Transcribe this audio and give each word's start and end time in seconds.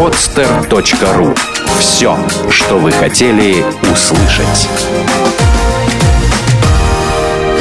podster.ru 0.00 1.36
Все, 1.78 2.16
что 2.50 2.78
вы 2.78 2.90
хотели 2.90 3.62
услышать. 3.92 4.66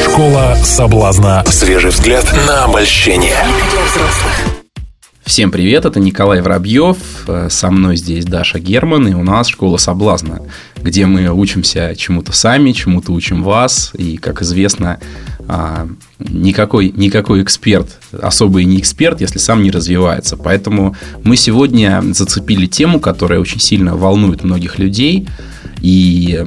Школа 0.05 0.55
соблазна. 0.63 1.43
Свежий 1.47 1.89
взгляд 1.89 2.33
на 2.47 2.63
обольщение. 2.63 3.35
Всем 5.25 5.51
привет, 5.51 5.83
это 5.83 5.99
Николай 5.99 6.41
Воробьев, 6.41 6.97
со 7.49 7.71
мной 7.71 7.97
здесь 7.97 8.23
Даша 8.23 8.59
Герман, 8.59 9.09
и 9.09 9.13
у 9.13 9.21
нас 9.21 9.47
Школа 9.49 9.75
Соблазна, 9.75 10.41
где 10.81 11.05
мы 11.05 11.29
учимся 11.31 11.95
чему-то 11.95 12.31
сами, 12.31 12.71
чему-то 12.71 13.11
учим 13.11 13.43
вас, 13.43 13.91
и, 13.97 14.17
как 14.17 14.41
известно, 14.41 14.99
а, 15.47 15.87
никакой, 16.19 16.91
никакой 16.95 17.41
эксперт, 17.43 17.97
особый 18.11 18.65
не 18.65 18.79
эксперт, 18.79 19.21
если 19.21 19.39
сам 19.39 19.63
не 19.63 19.71
развивается. 19.71 20.37
Поэтому 20.37 20.95
мы 21.23 21.35
сегодня 21.35 22.03
зацепили 22.13 22.65
тему, 22.65 22.99
которая 22.99 23.39
очень 23.39 23.59
сильно 23.59 23.95
волнует 23.95 24.43
многих 24.43 24.79
людей, 24.79 25.27
и 25.81 26.43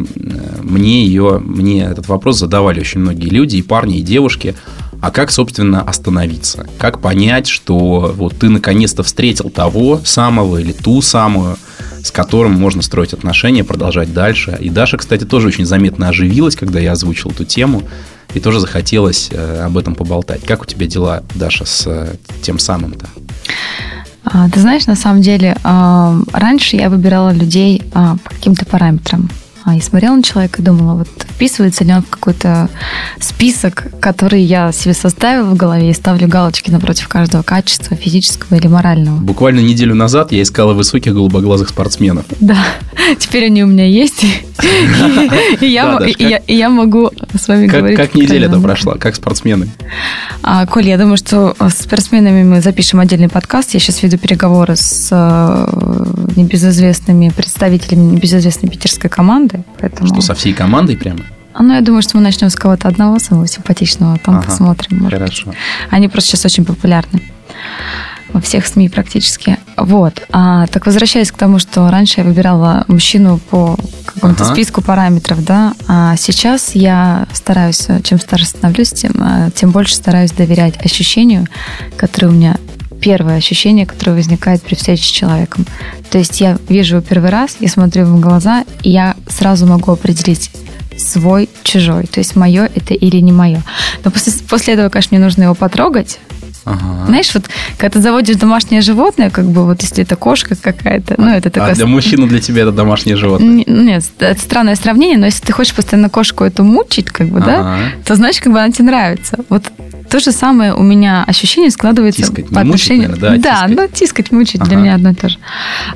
мне 0.63 1.07
ее, 1.07 1.39
мне 1.39 1.85
этот 1.85 2.09
вопрос 2.09 2.39
задавали 2.39 2.81
очень 2.81 3.01
многие 3.01 3.29
люди, 3.29 3.57
и 3.57 3.63
парни, 3.63 3.99
и 3.99 4.03
девушки– 4.03 4.55
а 5.03 5.11
как, 5.11 5.33
собственно, 5.33 5.83
остановиться? 5.83 6.65
Как 6.79 7.01
понять, 7.01 7.49
что 7.49 8.15
вот 8.17 8.39
ты 8.39 8.49
наконец-то 8.49 9.03
встретил 9.03 9.51
того 9.51 10.01
самого 10.05 10.59
или 10.59 10.71
ту 10.71 11.03
самую, 11.03 11.57
с 12.03 12.11
которым 12.11 12.53
можно 12.53 12.83
строить 12.83 13.13
отношения, 13.13 13.65
продолжать 13.65 14.13
дальше. 14.13 14.57
И 14.61 14.71
Даша, 14.71 14.97
кстати, 14.97 15.25
тоже 15.25 15.49
очень 15.49 15.67
заметно 15.67 16.09
оживилась, 16.09 16.57
когда 16.57 16.81
я 16.81 16.93
озвучил 16.93 17.31
эту 17.31 17.45
тему, 17.45 17.83
и 18.35 18.41
тоже 18.41 18.61
захотелось 18.61 19.29
э, 19.31 19.63
об 19.65 19.77
этом 19.77 19.95
поболтать. 19.95 20.43
Как 20.45 20.63
у 20.63 20.65
тебя 20.65 20.87
дела, 20.87 21.23
Даша, 21.35 21.65
с 21.65 21.85
э, 21.87 22.15
тем 22.43 22.59
самым-то? 22.59 23.07
А, 24.25 24.49
ты 24.49 24.61
знаешь, 24.61 24.87
на 24.87 24.97
самом 24.97 25.21
деле, 25.21 25.57
а, 25.65 26.17
раньше 26.33 26.77
я 26.77 26.89
выбирала 26.89 27.31
людей 27.31 27.83
а, 27.93 28.17
по 28.23 28.31
каким-то 28.31 28.65
параметрам. 28.65 29.29
И 29.77 29.81
смотрела 29.81 30.17
на 30.17 30.23
человека 30.23 30.61
и 30.61 30.65
думала, 30.65 30.99
вот 30.99 31.09
вписывается 31.19 31.85
ли 31.85 31.93
он 31.93 32.03
в 32.03 32.09
какой-то 32.09 32.69
список, 33.21 33.87
который 34.01 34.43
я 34.43 34.73
себе 34.73 34.95
составила 34.95 35.51
в 35.51 35.57
голове 35.57 35.91
и 35.91 35.95
ставлю 35.95 36.29
галочки 36.29 36.71
напротив 36.71 37.09
каждого 37.09 37.43
качества, 37.43 37.97
физического 37.97 38.57
или 38.57 38.67
морального. 38.67 39.19
Буквально 39.19 39.61
неделю 39.61 39.95
назад 39.95 40.33
я 40.33 40.43
искала 40.43 40.73
высоких 40.75 41.15
голубоглазых 41.15 41.69
спортсменов. 41.69 42.25
Да, 42.41 42.59
теперь 43.19 43.47
они 43.47 43.65
у 43.65 43.67
меня 43.67 43.87
есть. 43.87 44.25
И 45.61 46.55
я 46.55 46.71
могу 46.71 47.11
с 47.35 47.49
вами 47.49 47.67
говорить. 47.67 47.97
Как 47.97 48.15
неделя-то 48.15 48.61
прошла? 48.61 48.95
Как 48.97 49.15
спортсмены? 49.15 49.69
А, 50.43 50.67
Коль, 50.67 50.89
я 50.89 50.99
думаю, 50.99 51.17
что 51.17 51.55
с 51.59 51.83
спортсменами 51.83 52.43
мы 52.45 52.61
запишем 52.61 53.01
отдельный 53.01 53.29
подкаст. 53.29 53.75
Я 53.75 53.81
сейчас 53.81 54.03
веду 54.03 54.19
переговоры 54.19 54.77
с 54.77 55.09
э, 55.11 56.33
небезызвестными 56.37 57.31
представителями 57.31 58.15
небезызвестной 58.15 58.71
питерской 58.71 59.11
команды. 59.11 59.65
Что, 60.05 60.21
со 60.21 60.35
всей 60.35 60.53
командой 60.53 60.97
прямо? 60.97 61.21
Ну, 61.59 61.75
я 61.75 61.81
думаю, 61.81 62.03
что 62.03 62.17
мы 62.17 62.23
начнем 62.23 62.49
с 62.49 62.57
кого-то 62.57 62.89
одного 62.89 63.19
самого 63.19 63.47
симпатичного, 63.47 64.19
там 64.19 64.37
ага, 64.37 64.47
посмотрим. 64.47 65.09
Хорошо. 65.11 65.49
Быть. 65.49 65.57
Они 65.91 66.09
просто 66.09 66.31
сейчас 66.31 66.47
очень 66.47 66.65
популярны 66.65 67.21
во 68.33 68.41
всех 68.41 68.67
СМИ 68.67 68.89
практически. 68.89 69.59
Вот. 69.77 70.23
А, 70.31 70.67
так 70.67 70.87
возвращаясь 70.87 71.31
к 71.31 71.37
тому, 71.37 71.59
что 71.59 71.91
раньше 71.91 72.21
я 72.21 72.25
выбирала 72.25 72.85
мужчину 72.89 73.39
по 73.51 73.77
какому-то 74.07 74.45
ага. 74.45 74.55
списку 74.55 74.83
параметров, 74.83 75.45
да, 75.45 75.75
а 75.89 76.17
сейчас 76.17 76.75
я 76.75 77.27
стараюсь, 77.33 77.87
чем 78.05 78.19
старше 78.19 78.47
становлюсь, 78.47 78.93
тем, 78.93 79.13
а, 79.19 79.51
тем 79.51 79.71
больше 79.71 79.95
стараюсь 79.95 80.33
доверять 80.33 80.85
ощущению, 80.85 81.47
которое 81.97 82.29
у 82.29 82.33
меня 82.33 82.57
первое 83.01 83.37
ощущение, 83.37 83.85
которое 83.85 84.13
возникает 84.13 84.63
при 84.63 84.75
встрече 84.75 85.05
с 85.05 85.09
человеком. 85.09 85.67
То 86.11 86.19
есть 86.19 86.41
я 86.41 86.57
вижу 86.69 86.97
его 86.97 87.07
первый 87.07 87.31
раз, 87.31 87.57
я 87.59 87.69
смотрю 87.69 88.03
ему 88.03 88.19
в 88.19 88.21
глаза, 88.21 88.65
и 88.83 88.91
я 88.91 89.17
сразу 89.29 89.67
могу 89.67 89.93
определить, 89.93 90.51
свой, 90.99 91.49
чужой. 91.63 92.05
То 92.05 92.21
есть 92.21 92.37
мое 92.37 92.69
это 92.75 92.95
или 92.95 93.17
не 93.17 93.33
мое. 93.33 93.63
Но 94.05 94.11
после, 94.11 94.33
после 94.49 94.75
этого, 94.75 94.89
конечно, 94.89 95.17
мне 95.17 95.25
нужно 95.25 95.45
его 95.45 95.55
потрогать. 95.55 96.19
Ага. 96.65 97.07
Знаешь, 97.07 97.35
вот 97.35 97.45
когда 97.77 97.95
ты 97.95 98.01
заводишь 98.01 98.37
домашнее 98.37 98.81
животное, 98.83 99.31
как 99.31 99.47
бы 99.47 99.65
вот 99.65 99.83
если 99.83 100.05
это 100.05 100.17
кошка 100.17 100.55
какая-то, 100.55 101.15
ну 101.19 101.29
это 101.29 101.51
такое... 101.51 101.73
А 101.73 101.75
для 101.75 101.87
мужчины 101.87 102.27
для 102.27 102.41
тебя 102.41 102.63
это 102.63 102.73
домашнее 102.73 103.17
животное? 103.17 103.65
Нет, 103.67 104.05
это 104.19 104.41
странное 104.41 104.77
сравнение, 104.77 105.19
но 105.19 105.27
если 105.27 105.45
ты 105.45 105.53
хочешь 105.53 105.75
постоянно 105.75 106.09
кошку 106.09 106.45
эту 106.45 106.65
мучить, 106.65 107.07
как 107.07 107.29
бы, 107.29 107.39
ага. 107.39 107.47
да, 107.47 107.79
то 108.05 108.15
значит, 108.15 108.43
как 108.43 108.53
бы 108.53 108.61
она 108.61 108.71
тебе 108.71 108.87
нравится. 108.87 109.39
Вот 109.49 109.65
то 110.13 110.21
же 110.21 110.31
самое 110.31 110.75
у 110.75 110.83
меня 110.83 111.25
ощущение 111.27 111.71
складывается 111.71 112.21
тискать, 112.21 112.49
по 112.51 112.61
отношению... 112.61 113.09
Мучить, 113.09 113.23
наверное, 113.23 113.43
да, 113.43 113.51
да 113.51 113.67
тискать. 113.67 113.77
ну 113.77 113.99
тискать, 113.99 114.33
мучить 114.33 114.61
ага. 114.61 114.69
для 114.69 114.77
меня 114.77 114.95
одно 114.95 115.11
и 115.11 115.15
то 115.15 115.29
же. 115.31 115.39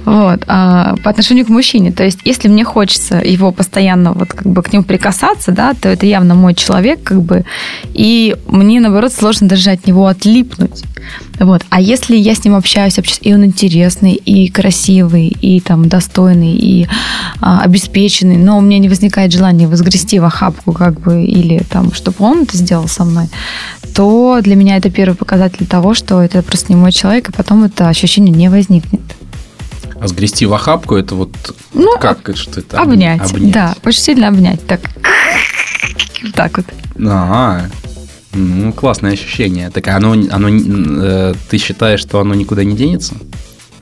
Вот. 0.07 0.43
А, 0.47 0.97
по 1.05 1.11
отношению 1.11 1.45
к 1.45 1.51
мужчине. 1.51 1.93
То 1.93 2.03
есть, 2.03 2.21
если 2.25 2.49
мне 2.49 2.65
хочется 2.65 3.17
его 3.17 3.53
постоянно 3.53 4.15
вот 4.15 4.31
как 4.31 4.47
бы 4.47 4.63
к 4.63 4.73
нему 4.73 4.85
прикасаться, 4.85 5.53
да, 5.53 5.75
то 5.75 5.91
это 5.91 6.07
явно 6.07 6.35
мой 6.35 6.55
человек, 6.55 7.03
как 7.03 7.21
бы, 7.21 7.45
и 7.93 8.35
мне, 8.49 8.81
наоборот, 8.81 9.13
сложно 9.13 9.49
даже 9.49 9.71
от 9.71 9.87
него 9.87 10.07
отлипнуть. 10.07 10.56
Вот. 11.39 11.63
А 11.71 11.81
если 11.81 12.17
я 12.17 12.35
с 12.35 12.45
ним 12.45 12.55
общаюсь, 12.55 12.99
общаюсь, 12.99 13.21
и 13.23 13.35
он 13.35 13.45
интересный, 13.45 14.15
и 14.15 14.51
красивый, 14.51 15.29
и 15.29 15.61
там 15.61 15.89
достойный, 15.89 16.55
и 16.55 16.89
а, 17.41 17.61
обеспеченный, 17.63 18.37
но 18.37 18.59
у 18.59 18.61
меня 18.61 18.79
не 18.79 18.89
возникает 18.89 19.33
желания 19.33 19.69
возгрести 19.69 20.19
в 20.19 20.25
охапку, 20.25 20.73
как 20.73 21.01
бы, 21.01 21.25
или 21.25 21.63
там, 21.71 21.93
чтобы 21.93 22.17
он 22.21 22.43
это 22.43 22.57
сделал 22.57 22.89
со 22.89 23.05
мной, 23.05 23.29
то 23.95 24.41
для 24.43 24.57
меня 24.57 24.77
это 24.77 24.91
первый 24.91 25.15
показатель 25.15 25.67
того, 25.67 25.95
что 25.95 26.21
это 26.21 26.43
просто 26.43 26.73
не 26.73 26.77
мой 26.77 26.93
человек, 26.93 27.29
и 27.29 27.33
потом 27.33 27.65
это 27.65 27.89
ощущение 27.89 28.35
не 28.35 28.49
возникнет. 28.49 29.01
А 29.99 30.09
сгрести 30.09 30.45
в 30.45 30.53
охапку 30.53 30.97
это 30.97 31.15
вот 31.15 31.33
ну, 31.73 31.99
как 31.99 32.31
что 32.35 32.61
это? 32.61 32.79
Обнять, 32.79 33.31
обнять. 33.31 33.53
Да, 33.53 33.75
очень 33.85 34.01
сильно 34.01 34.29
обнять. 34.29 34.67
Так, 34.67 34.81
так 36.35 36.59
вот. 36.59 36.67
А, 37.09 37.63
ну, 38.37 38.73
классное 38.73 39.13
ощущение. 39.13 39.71
Так 39.71 39.89
оно, 39.89 40.13
оно, 40.13 40.49
э, 40.49 41.35
ты 41.49 41.59
считаешь, 41.59 42.01
что 42.01 42.21
оно 42.21 42.35
никуда 42.35 42.65
не 42.65 42.77
денется? 42.77 43.15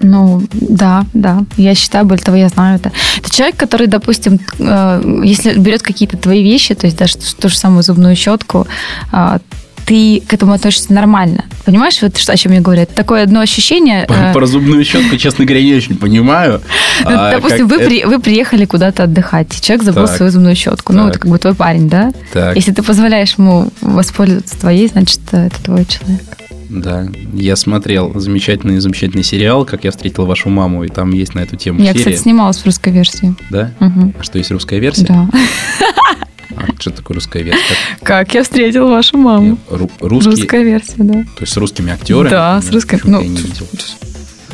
Ну, 0.00 0.42
да, 0.52 1.06
да. 1.14 1.44
Я 1.56 1.74
считаю, 1.74 2.04
более 2.04 2.24
того, 2.24 2.36
я 2.36 2.48
знаю 2.48 2.76
это. 2.76 2.92
Это 3.18 3.30
человек, 3.30 3.56
который, 3.56 3.86
допустим, 3.86 4.40
э, 4.58 5.20
если 5.24 5.58
берет 5.58 5.82
какие-то 5.82 6.16
твои 6.16 6.42
вещи, 6.42 6.74
то 6.74 6.86
есть 6.86 6.98
даже 6.98 7.16
ту 7.16 7.48
же 7.48 7.56
самую 7.56 7.82
зубную 7.82 8.16
щетку, 8.16 8.66
э, 9.12 9.38
ты 9.86 10.22
к 10.26 10.32
этому 10.32 10.52
относишься 10.52 10.92
нормально. 10.92 11.44
Понимаешь, 11.64 12.00
вот 12.02 12.16
что, 12.16 12.32
о 12.32 12.36
чем 12.36 12.52
я 12.52 12.60
говорю? 12.60 12.82
Это 12.82 12.94
такое 12.94 13.22
одно 13.22 13.40
ощущение... 13.40 14.06
Про, 14.06 14.30
э... 14.30 14.32
про 14.32 14.46
зубную 14.46 14.84
щетку, 14.84 15.16
честно 15.16 15.44
говоря, 15.44 15.62
не 15.62 15.74
очень 15.74 15.96
понимаю. 15.96 16.60
Ну, 17.04 17.10
а, 17.10 17.32
допустим, 17.32 17.66
вы, 17.66 17.76
это... 17.76 17.86
при, 17.86 18.04
вы 18.04 18.20
приехали 18.20 18.64
куда-то 18.64 19.02
отдыхать, 19.02 19.60
человек 19.60 19.84
забыл 19.84 20.06
так, 20.06 20.16
свою 20.16 20.30
зубную 20.30 20.54
щетку. 20.54 20.92
Так. 20.92 21.02
Ну, 21.02 21.08
это 21.08 21.18
как 21.18 21.30
бы 21.30 21.38
твой 21.38 21.54
парень, 21.54 21.88
да? 21.88 22.12
Так. 22.32 22.54
Если 22.54 22.72
ты 22.72 22.82
позволяешь 22.82 23.34
ему 23.36 23.68
воспользоваться 23.80 24.58
твоей, 24.58 24.88
значит, 24.88 25.20
это 25.32 25.62
твой 25.62 25.84
человек. 25.84 26.22
Да, 26.68 27.06
я 27.32 27.56
смотрел 27.56 28.18
замечательный, 28.18 28.78
замечательный 28.78 29.22
сериал 29.22 29.64
«Как 29.64 29.84
я 29.84 29.90
встретил 29.90 30.26
вашу 30.26 30.48
маму», 30.48 30.84
и 30.84 30.88
там 30.88 31.10
есть 31.12 31.34
на 31.34 31.40
эту 31.40 31.56
тему 31.56 31.80
Я, 31.80 31.92
серия. 31.92 31.98
кстати, 31.98 32.16
снималась 32.16 32.58
в 32.58 32.66
русской 32.66 32.92
версии. 32.92 33.34
Да? 33.50 33.72
Угу. 33.80 34.14
А 34.18 34.22
что, 34.22 34.38
есть 34.38 34.50
русская 34.50 34.78
версия? 34.78 35.06
Да. 35.06 35.28
А 36.56 36.66
что 36.80 36.90
такое 36.90 37.16
русская 37.16 37.42
версия? 37.42 37.74
Как 38.02 38.34
я 38.34 38.42
встретил 38.42 38.88
вашу 38.88 39.16
маму. 39.18 39.58
Ру- 39.68 39.90
русский... 40.00 40.30
Русская 40.30 40.62
версия, 40.62 40.94
да. 40.98 41.12
То 41.22 41.40
есть 41.42 41.52
с 41.52 41.56
русскими 41.56 41.92
актерами? 41.92 42.28
Да, 42.30 42.60
с 42.62 42.70
русской. 42.70 43.00
Ну, 43.04 43.20
я 43.20 43.28
не 43.28 43.36
видел. 43.36 43.66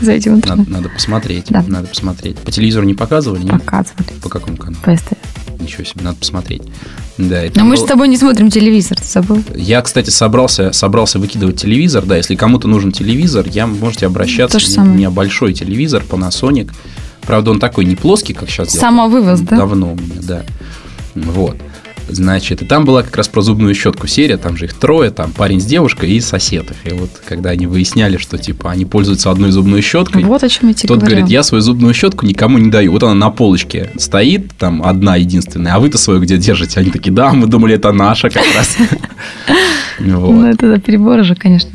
Зайди 0.00 0.30
в 0.30 0.34
интернет. 0.34 0.68
Надо, 0.68 0.70
надо 0.82 0.88
посмотреть. 0.88 1.46
Да. 1.50 1.62
Надо 1.66 1.88
посмотреть. 1.88 2.38
По 2.38 2.50
телевизору 2.50 2.86
не 2.86 2.94
показывали? 2.94 3.42
Нет? 3.42 3.52
Показывали. 3.52 4.06
По 4.22 4.30
какому 4.30 4.56
каналу? 4.56 4.82
По 4.82 4.96
СТС. 4.96 5.12
Ничего 5.58 5.84
себе, 5.84 6.02
надо 6.04 6.16
посмотреть. 6.16 6.62
Да, 7.18 7.42
Но 7.54 7.64
мы 7.66 7.76
же 7.76 7.82
с 7.82 7.84
тобой 7.84 8.08
не 8.08 8.16
смотрим 8.16 8.48
телевизор, 8.50 8.98
ты 8.98 9.04
забыл? 9.06 9.42
Я, 9.54 9.82
кстати, 9.82 10.08
собрался, 10.08 10.72
собрался 10.72 11.18
выкидывать 11.18 11.60
телевизор. 11.60 12.06
Да, 12.06 12.16
если 12.16 12.34
кому-то 12.34 12.66
нужен 12.66 12.92
телевизор, 12.92 13.46
я 13.46 13.66
можете 13.66 14.06
обращаться. 14.06 14.58
То 14.58 14.64
же 14.64 14.70
самое. 14.70 14.92
У 14.92 14.96
меня 14.96 15.10
большой 15.10 15.52
телевизор, 15.52 16.02
Panasonic. 16.08 16.70
Правда, 17.20 17.50
он 17.50 17.60
такой 17.60 17.84
не 17.84 17.94
плоский, 17.94 18.32
как 18.32 18.48
сейчас. 18.48 18.70
Самовывоз, 18.70 19.40
да? 19.40 19.56
Давно 19.56 19.92
у 19.92 19.96
меня, 19.96 20.20
да. 20.22 20.42
Вот. 21.14 21.58
Значит, 22.08 22.62
и 22.62 22.64
там 22.64 22.84
была 22.84 23.02
как 23.02 23.16
раз 23.16 23.28
про 23.28 23.42
зубную 23.42 23.74
щетку 23.74 24.06
серия, 24.06 24.36
там 24.36 24.56
же 24.56 24.66
их 24.66 24.74
трое, 24.74 25.10
там 25.10 25.32
парень 25.32 25.60
с 25.60 25.64
девушкой 25.64 26.10
и 26.10 26.20
сосед 26.20 26.66
И 26.84 26.92
вот 26.92 27.10
когда 27.26 27.50
они 27.50 27.66
выясняли, 27.66 28.16
что 28.16 28.38
типа 28.38 28.70
они 28.70 28.84
пользуются 28.84 29.30
одной 29.30 29.50
зубной 29.50 29.80
щеткой, 29.80 30.24
вот 30.24 30.42
о 30.42 30.48
чем 30.48 30.68
я 30.68 30.74
тебе 30.74 30.88
тот 30.88 30.98
говорю. 30.98 31.16
говорит, 31.16 31.32
я 31.32 31.42
свою 31.42 31.62
зубную 31.62 31.94
щетку 31.94 32.26
никому 32.26 32.58
не 32.58 32.70
даю. 32.70 32.92
Вот 32.92 33.02
она 33.02 33.14
на 33.14 33.30
полочке 33.30 33.90
стоит, 33.96 34.52
там 34.58 34.82
одна 34.82 35.16
единственная, 35.16 35.74
а 35.74 35.78
вы-то 35.78 35.98
свою 35.98 36.20
где 36.20 36.36
держите? 36.36 36.80
Они 36.80 36.90
такие, 36.90 37.12
да, 37.12 37.32
мы 37.32 37.46
думали, 37.46 37.74
это 37.74 37.92
наша 37.92 38.30
как 38.30 38.44
раз. 38.54 38.76
Ну, 40.02 40.46
это 40.46 40.80
перебор 40.80 41.18
уже, 41.18 41.34
конечно. 41.34 41.70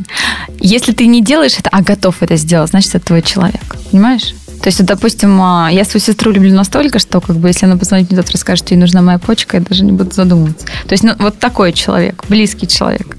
Если 0.60 0.94
ты 0.94 1.06
не 1.06 1.22
делаешь 1.22 1.60
это, 1.60 1.70
а 1.72 1.84
готов 1.84 2.24
это 2.24 2.38
сделать, 2.38 2.72
значит, 2.72 2.96
это 2.96 3.06
твой 3.06 3.22
человек. 3.22 3.76
Понимаешь? 3.92 4.34
То 4.66 4.70
есть, 4.70 4.84
допустим, 4.84 5.40
а, 5.44 5.70
я 5.72 5.86
свою 5.86 6.02
сестру 6.02 6.32
люблю 6.32 6.52
настолько, 6.56 6.98
что 6.98 7.22
как 7.22 7.36
бы 7.36 7.50
если 7.50 7.68
она 7.68 7.78
позвонит 7.78 8.10
мне 8.10 8.16
завтра 8.16 8.36
скажет, 8.40 8.66
что 8.66 8.74
ей 8.74 8.80
нужна 8.80 9.04
моя 9.04 9.20
почка, 9.20 9.58
я 9.58 9.64
даже 9.64 9.84
не 9.84 9.92
буду 9.92 10.10
задумываться. 10.10 10.66
То 10.88 10.94
есть, 10.94 11.04
ну, 11.04 11.14
вот 11.20 11.38
такой 11.38 11.72
человек, 11.72 12.24
близкий 12.30 12.68
человек. 12.68 13.16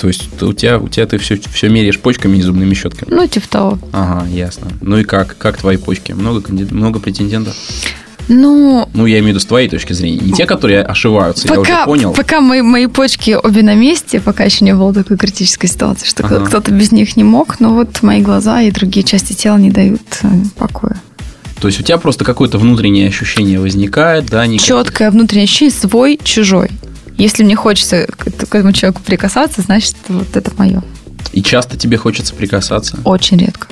То 0.00 0.06
есть 0.06 0.40
у 0.40 0.52
тебя, 0.52 0.78
у 0.78 0.88
тебя 0.88 1.06
ты 1.06 1.18
все, 1.18 1.36
все 1.52 1.68
меряешь 1.68 1.98
почками 1.98 2.36
и 2.36 2.42
зубными 2.42 2.74
щетками? 2.74 3.12
Ну, 3.12 3.26
типа 3.26 3.48
того. 3.48 3.78
Ага, 3.90 4.28
ясно. 4.28 4.68
Ну 4.80 4.98
и 4.98 5.02
как? 5.02 5.36
Как 5.36 5.58
твои 5.58 5.78
почки? 5.78 6.12
Много, 6.12 6.44
много 6.52 7.00
претендентов? 7.00 7.56
Ну, 8.28 8.88
ну, 8.94 9.06
я 9.06 9.18
имею 9.18 9.24
в 9.24 9.28
виду 9.30 9.40
с 9.40 9.46
твоей 9.46 9.68
точки 9.68 9.92
зрения. 9.92 10.18
Не 10.18 10.32
те, 10.32 10.46
которые 10.46 10.82
ошиваются, 10.82 11.48
пока, 11.48 11.60
я 11.60 11.76
уже 11.76 11.84
понял. 11.84 12.12
Пока 12.12 12.40
мои, 12.40 12.62
мои 12.62 12.86
почки 12.86 13.36
обе 13.42 13.62
на 13.62 13.74
месте, 13.74 14.20
пока 14.20 14.44
еще 14.44 14.64
не 14.64 14.74
было 14.74 14.94
такой 14.94 15.16
критической 15.16 15.68
ситуации, 15.68 16.06
что 16.06 16.24
ага. 16.24 16.40
кто-то 16.46 16.70
без 16.70 16.92
них 16.92 17.16
не 17.16 17.24
мог, 17.24 17.60
но 17.60 17.74
вот 17.74 18.02
мои 18.02 18.22
глаза 18.22 18.62
и 18.62 18.70
другие 18.70 19.04
части 19.04 19.32
тела 19.32 19.56
не 19.56 19.70
дают 19.70 20.02
э, 20.22 20.28
покоя. 20.56 21.00
То 21.60 21.68
есть 21.68 21.78
у 21.80 21.82
тебя 21.82 21.98
просто 21.98 22.24
какое-то 22.24 22.58
внутреннее 22.58 23.08
ощущение 23.08 23.60
возникает, 23.60 24.26
да? 24.26 24.46
Никаких... 24.46 24.66
Четкое 24.66 25.10
внутреннее 25.10 25.44
ощущение 25.44 25.74
свой, 25.74 26.18
чужой. 26.22 26.70
Если 27.18 27.44
мне 27.44 27.54
хочется 27.54 28.06
к 28.06 28.54
этому 28.54 28.72
человеку 28.72 29.00
прикасаться, 29.04 29.62
значит, 29.62 29.94
вот 30.08 30.36
это 30.36 30.50
мое. 30.56 30.82
И 31.32 31.42
часто 31.42 31.76
тебе 31.76 31.96
хочется 31.98 32.34
прикасаться? 32.34 32.98
Очень 33.04 33.38
редко. 33.38 33.68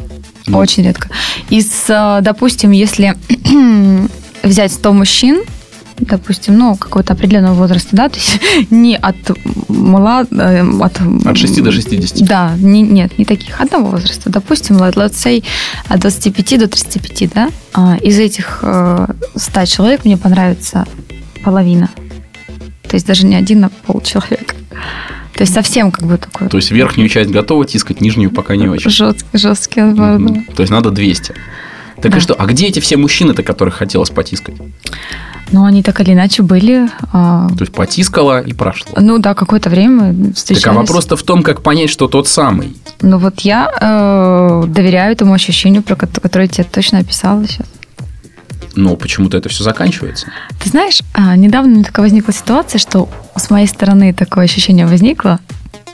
Ну. 0.46 0.58
Очень 0.58 0.84
редко. 0.84 1.08
И, 1.48 1.60
с, 1.60 1.84
э, 1.88 2.22
допустим, 2.22 2.70
если 2.70 3.16
взять 4.42 4.72
100 4.72 4.92
мужчин, 4.92 5.42
допустим, 5.98 6.56
ну, 6.56 6.76
какого-то 6.76 7.12
определенного 7.12 7.54
возраста, 7.54 7.88
да, 7.92 8.08
то 8.08 8.16
есть 8.16 8.40
не 8.70 8.96
от 8.96 9.16
млад... 9.68 10.28
Э, 10.32 10.62
от, 10.80 11.00
от 11.26 11.36
6 11.36 11.62
до 11.62 11.72
60. 11.72 12.26
Да, 12.26 12.54
не, 12.56 12.82
нет, 12.82 13.18
не 13.18 13.24
таких, 13.24 13.60
одного 13.60 13.90
возраста. 13.90 14.30
Допустим, 14.30 14.76
let's 14.76 15.12
say 15.12 15.44
от 15.88 16.00
25 16.00 16.58
до 16.58 16.68
35, 16.68 17.32
да. 17.34 17.50
А, 17.74 17.96
из 17.96 18.18
этих 18.18 18.58
100 18.60 19.60
э, 19.60 19.66
человек 19.66 20.04
мне 20.04 20.16
понравится 20.16 20.86
половина. 21.44 21.90
То 22.88 22.96
есть 22.96 23.06
даже 23.06 23.26
не 23.26 23.36
один, 23.36 23.64
а 23.64 23.70
пол 23.86 24.00
человека. 24.00 24.54
То 25.34 25.42
есть 25.42 25.54
совсем 25.54 25.90
как 25.90 26.06
бы 26.06 26.18
такой... 26.18 26.48
То 26.48 26.56
есть 26.56 26.70
верхнюю 26.70 27.08
часть 27.08 27.30
готова 27.30 27.64
тискать, 27.64 28.00
нижнюю 28.00 28.30
пока 28.30 28.56
не 28.56 28.68
очень. 28.68 28.90
Жесткий, 28.90 29.38
жесткий. 29.38 29.80
Mm-hmm. 29.80 30.54
То 30.54 30.62
есть 30.62 30.70
надо 30.70 30.90
200. 30.90 31.34
Так 32.02 32.12
да. 32.12 32.18
и 32.18 32.20
что? 32.20 32.34
А 32.34 32.46
где 32.46 32.66
эти 32.66 32.80
все 32.80 32.96
мужчины-то, 32.96 33.42
которых 33.42 33.74
хотелось 33.76 34.10
потискать? 34.10 34.54
Ну, 35.52 35.64
они 35.64 35.82
так 35.82 36.00
или 36.00 36.12
иначе 36.12 36.42
были. 36.42 36.88
А... 37.12 37.48
То 37.48 37.62
есть 37.62 37.72
потискала 37.72 38.40
и 38.40 38.52
прошло. 38.52 38.94
Ну 38.96 39.18
да, 39.18 39.34
какое-то 39.34 39.68
время 39.68 40.32
встречались. 40.32 40.62
Так 40.62 40.72
а 40.72 40.76
вопрос-то 40.76 41.16
в 41.16 41.22
том, 41.22 41.42
как 41.42 41.62
понять, 41.62 41.90
что 41.90 42.06
тот 42.06 42.28
самый. 42.28 42.76
Ну 43.02 43.18
вот 43.18 43.40
я 43.40 43.70
э, 43.80 44.64
доверяю 44.68 45.12
этому 45.12 45.34
ощущению, 45.34 45.82
про 45.82 45.96
которое 45.96 46.44
я 46.44 46.48
тебе 46.48 46.64
точно 46.64 46.98
описала 46.98 47.44
сейчас. 47.46 47.66
Но 48.76 48.94
почему-то 48.94 49.36
это 49.36 49.48
все 49.48 49.64
заканчивается. 49.64 50.28
Ты 50.62 50.68
знаешь, 50.68 51.00
а, 51.12 51.34
недавно 51.34 51.82
такая 51.82 52.04
возникла 52.04 52.32
ситуация, 52.32 52.78
что 52.78 53.08
с 53.36 53.50
моей 53.50 53.66
стороны 53.66 54.14
такое 54.14 54.44
ощущение 54.44 54.86
возникло, 54.86 55.40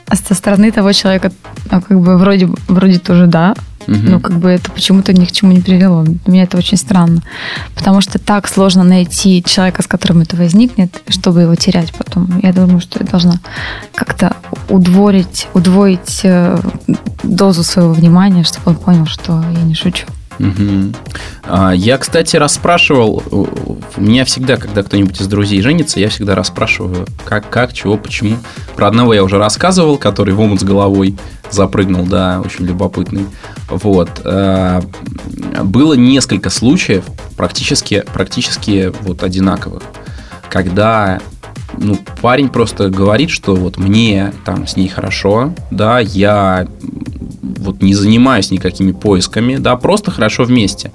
а 0.07 0.15
со 0.15 0.35
стороны 0.35 0.71
того 0.71 0.93
человека, 0.93 1.31
ну, 1.71 1.81
как 1.81 1.99
бы 1.99 2.17
вроде, 2.17 2.47
вроде 2.67 2.99
тоже 2.99 3.25
да, 3.25 3.55
Угу. 3.87 3.97
Ну, 3.97 4.19
как 4.19 4.37
бы 4.37 4.49
это 4.49 4.69
почему-то 4.71 5.13
ни 5.13 5.25
к 5.25 5.31
чему 5.31 5.51
не 5.51 5.61
привело. 5.61 6.03
Для 6.03 6.19
меня 6.25 6.43
это 6.43 6.57
очень 6.57 6.77
странно. 6.77 7.21
Потому 7.75 8.01
что 8.01 8.19
так 8.19 8.47
сложно 8.47 8.83
найти 8.83 9.43
человека, 9.43 9.81
с 9.81 9.87
которым 9.87 10.21
это 10.21 10.35
возникнет, 10.35 11.01
чтобы 11.07 11.41
его 11.41 11.55
терять 11.55 11.93
потом. 11.93 12.39
Я 12.43 12.53
думаю, 12.53 12.81
что 12.81 12.99
я 12.99 13.05
должна 13.05 13.39
как-то 13.95 14.35
удвоить, 14.69 15.47
удвоить 15.53 16.21
э, 16.23 16.59
дозу 17.23 17.63
своего 17.63 17.93
внимания, 17.93 18.43
чтобы 18.43 18.71
он 18.71 18.75
понял, 18.75 19.05
что 19.05 19.43
я 19.53 19.61
не 19.61 19.73
шучу. 19.73 20.05
Угу. 20.39 20.93
Я, 21.73 21.97
кстати, 21.97 22.35
расспрашивал, 22.35 23.23
у 23.31 24.01
меня 24.01 24.25
всегда, 24.25 24.57
когда 24.57 24.83
кто-нибудь 24.83 25.19
из 25.19 25.27
друзей 25.27 25.61
женится, 25.61 25.99
я 25.99 26.09
всегда 26.09 26.35
расспрашиваю, 26.35 27.07
как, 27.25 27.49
как, 27.49 27.73
чего, 27.73 27.97
почему. 27.97 28.37
Про 28.75 28.87
одного 28.87 29.13
я 29.13 29.23
уже 29.23 29.37
рассказывал, 29.37 29.97
который 29.97 30.33
в 30.33 30.39
омут 30.39 30.61
с 30.61 30.63
головой 30.63 31.17
запрыгнул, 31.49 32.05
да, 32.05 32.41
очень 32.43 32.65
любопытный. 32.65 33.25
Вот. 33.69 34.09
А, 34.23 34.81
было 35.63 35.93
несколько 35.93 36.49
случаев, 36.49 37.05
практически, 37.35 38.03
практически 38.13 38.93
вот 39.01 39.23
одинаковых, 39.23 39.83
когда 40.49 41.19
ну, 41.77 41.97
парень 42.21 42.49
просто 42.49 42.89
говорит, 42.89 43.29
что 43.29 43.55
вот 43.55 43.77
мне 43.77 44.33
там 44.45 44.67
с 44.67 44.75
ней 44.75 44.87
хорошо, 44.87 45.53
да, 45.71 45.99
я 45.99 46.67
вот 47.67 47.81
не 47.81 47.93
занимаюсь 47.93 48.51
никакими 48.51 48.91
поисками, 48.91 49.57
да, 49.57 49.75
просто 49.75 50.11
хорошо 50.11 50.43
вместе. 50.43 50.91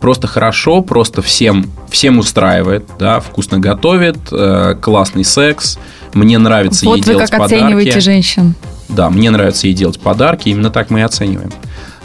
Просто 0.00 0.26
хорошо, 0.26 0.82
просто 0.82 1.22
всем, 1.22 1.70
всем 1.88 2.18
устраивает, 2.18 2.84
да, 2.98 3.20
вкусно 3.20 3.58
готовит, 3.58 4.18
э, 4.32 4.76
классный 4.80 5.24
секс, 5.24 5.78
мне 6.12 6.38
нравится 6.38 6.84
вот 6.84 6.96
ей 6.96 7.04
делать 7.04 7.30
подарки. 7.30 7.42
Вот 7.42 7.50
вы 7.50 7.56
как 7.56 7.62
оцениваете 7.62 8.00
женщин. 8.00 8.54
Да, 8.88 9.10
мне 9.10 9.30
нравится 9.30 9.66
ей 9.66 9.74
делать 9.74 10.00
подарки, 10.00 10.48
именно 10.48 10.70
так 10.70 10.90
мы 10.90 11.00
и 11.00 11.02
оцениваем. 11.02 11.52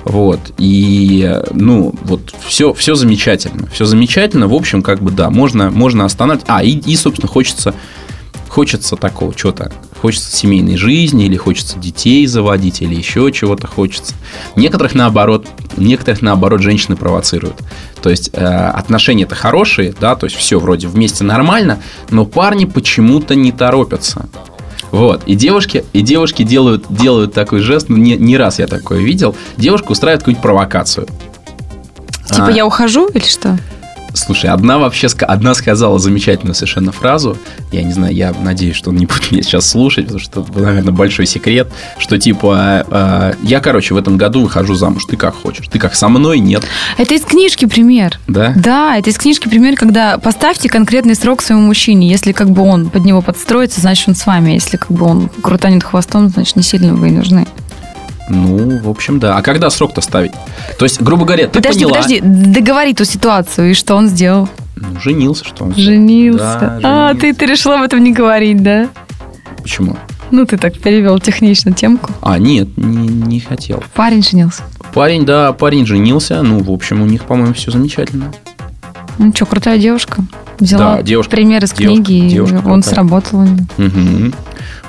Вот, 0.06 0.40
и, 0.58 1.42
ну, 1.52 1.94
вот, 2.04 2.34
все, 2.46 2.74
все 2.74 2.96
замечательно, 2.96 3.68
все 3.68 3.84
замечательно, 3.86 4.48
в 4.48 4.54
общем, 4.54 4.82
как 4.82 5.02
бы, 5.02 5.12
да, 5.12 5.30
можно, 5.30 5.70
можно 5.70 6.06
останавливать. 6.06 6.46
А, 6.48 6.64
и, 6.64 6.72
и 6.72 6.96
собственно, 6.96 7.28
хочется 7.28 7.76
хочется 8.50 8.96
такого 8.96 9.34
чего-то, 9.34 9.72
хочется 10.00 10.36
семейной 10.36 10.78
жизни, 10.78 11.26
или 11.26 11.38
хочется 11.38 11.78
детей 11.78 12.26
заводить, 12.26 12.82
или 12.82 12.96
еще 12.96 13.32
чего-то 13.32 13.68
хочется. 13.68 14.16
Некоторых 14.56 14.96
наоборот, 14.96 15.48
некоторых 15.78 16.22
наоборот 16.22 16.62
женщины 16.62 16.96
провоцируют. 16.96 17.62
То 18.02 18.10
есть 18.10 18.30
э, 18.34 18.46
отношения-то 18.46 19.36
хорошие, 19.36 19.94
да, 20.00 20.16
то 20.16 20.26
есть 20.26 20.36
все 20.36 20.60
вроде 20.60 20.88
вместе 20.88 21.24
нормально, 21.24 21.82
но 22.10 22.26
парни 22.26 22.66
почему-то 22.66 23.36
не 23.36 23.52
торопятся. 23.52 24.28
Вот. 24.92 25.24
И 25.26 25.36
девушки, 25.36 25.86
и 25.94 26.02
девушки 26.02 26.44
делают, 26.44 26.86
делают 26.90 27.34
такой 27.34 27.60
жест, 27.60 27.90
ну, 27.90 27.98
не, 27.98 28.18
не 28.18 28.38
раз 28.38 28.60
я 28.60 28.68
такое 28.68 29.00
видел. 29.00 29.36
Девушка 29.58 29.92
устраивает 29.92 30.22
какую-нибудь 30.22 30.42
провокацию. 30.42 31.08
Типа 32.26 32.48
а, 32.48 32.52
я 32.52 32.66
ухожу 32.66 33.08
или 33.08 33.24
что? 33.24 33.58
Слушай, 34.14 34.50
одна 34.50 34.80
вообще 34.80 35.08
одна 35.22 35.54
сказала 35.54 36.00
замечательную 36.00 36.56
совершенно 36.56 36.92
фразу. 36.92 37.38
Я 37.72 37.84
не 37.84 37.94
знаю, 37.94 38.14
я 38.14 38.34
надеюсь, 38.34 38.76
что 38.76 38.90
он 38.90 38.98
не 38.98 39.06
будет 39.06 39.32
меня 39.32 39.44
сейчас 39.44 39.70
слушать, 39.70 40.06
потому 40.06 40.20
что 40.20 40.42
это, 40.42 40.60
наверное, 40.60 40.94
большой 40.94 41.26
секрет, 41.26 41.70
что 41.98 42.18
типа 42.18 42.86
э, 42.90 43.34
я, 43.44 43.60
короче, 43.60 43.94
в 43.94 43.98
этом 43.98 44.18
году 44.18 44.42
выхожу 44.42 44.76
замуж. 44.76 45.06
Ты 45.06 45.18
как 45.18 45.36
хочешь? 45.36 45.68
Ты 45.68 45.80
как 45.80 45.96
со 45.96 46.10
мной? 46.10 46.40
Нет. 46.40 46.64
Это 46.98 47.14
из 47.14 47.24
книжки 47.24 47.66
пример. 47.66 48.20
Да? 48.28 48.54
Да, 48.56 48.98
это 48.98 49.10
из 49.10 49.18
книжки 49.18 49.48
пример, 49.48 49.76
когда 49.76 50.18
поставьте 50.18 50.70
конкретный 50.70 51.16
срок 51.16 51.42
своему 51.42 51.68
мужчине. 51.68 52.10
Если 52.10 52.32
как 52.32 52.50
бы 52.50 52.64
он 52.64 52.90
под 52.90 53.06
него 53.06 53.22
подстроится, 53.22 53.82
значит 53.82 54.08
он 54.08 54.16
с 54.16 54.26
вами. 54.26 54.52
Если 54.52 54.78
как 54.78 54.92
бы 54.92 55.06
он 55.06 55.30
крутанет 55.42 55.84
хвостом, 55.84 56.30
значит 56.30 56.56
не 56.56 56.64
сильно 56.64 56.94
вы 56.94 57.10
и 57.10 57.12
нужны. 57.12 57.48
Ну, 58.30 58.78
в 58.80 58.90
общем, 58.90 59.20
да. 59.20 59.38
А 59.38 59.42
когда 59.42 59.70
срок-то 59.70 60.02
ставить? 60.02 60.32
То 60.80 60.86
есть, 60.86 61.02
грубо 61.02 61.26
говоря, 61.26 61.48
ты 61.48 61.60
подожди, 61.60 61.84
поняла... 61.84 61.98
Подожди, 61.98 62.22
договори 62.22 62.94
ту 62.94 63.04
ситуацию, 63.04 63.72
и 63.72 63.74
что 63.74 63.96
он 63.96 64.08
сделал? 64.08 64.48
Ну, 64.78 64.98
женился, 65.02 65.44
что 65.44 65.66
он 65.66 65.76
Женился. 65.76 66.40
Да, 66.40 66.70
женился. 66.70 67.10
А, 67.10 67.14
ты, 67.16 67.34
ты 67.34 67.46
решила 67.46 67.76
об 67.76 67.84
этом 67.84 68.02
не 68.02 68.14
говорить, 68.14 68.64
да? 68.64 68.88
Почему? 69.62 69.98
Ну, 70.32 70.46
ты 70.46 70.58
так 70.58 70.80
перевел 70.80 71.20
технично 71.20 71.74
темку. 71.74 72.14
А, 72.22 72.40
нет, 72.40 72.70
не, 72.78 73.10
не 73.10 73.42
хотел. 73.42 73.84
Парень 73.94 74.24
женился. 74.24 74.64
Парень, 74.94 75.26
да, 75.26 75.52
парень 75.52 75.86
женился. 75.86 76.42
Ну, 76.44 76.60
в 76.64 76.72
общем, 76.72 77.02
у 77.02 77.06
них, 77.06 77.26
по-моему, 77.26 77.54
все 77.54 77.72
замечательно. 77.72 78.32
Ну, 79.18 79.34
что, 79.36 79.46
крутая 79.48 79.80
девушка. 79.80 80.24
Взяла 80.60 80.96
да, 80.96 81.02
девушка, 81.02 81.32
пример 81.32 81.62
из 81.62 81.74
девушка, 81.74 82.04
книги, 82.04 82.30
девушка, 82.30 82.62
и 82.66 82.70
он 82.70 82.84
сработал. 82.84 83.42
Угу. 83.42 84.32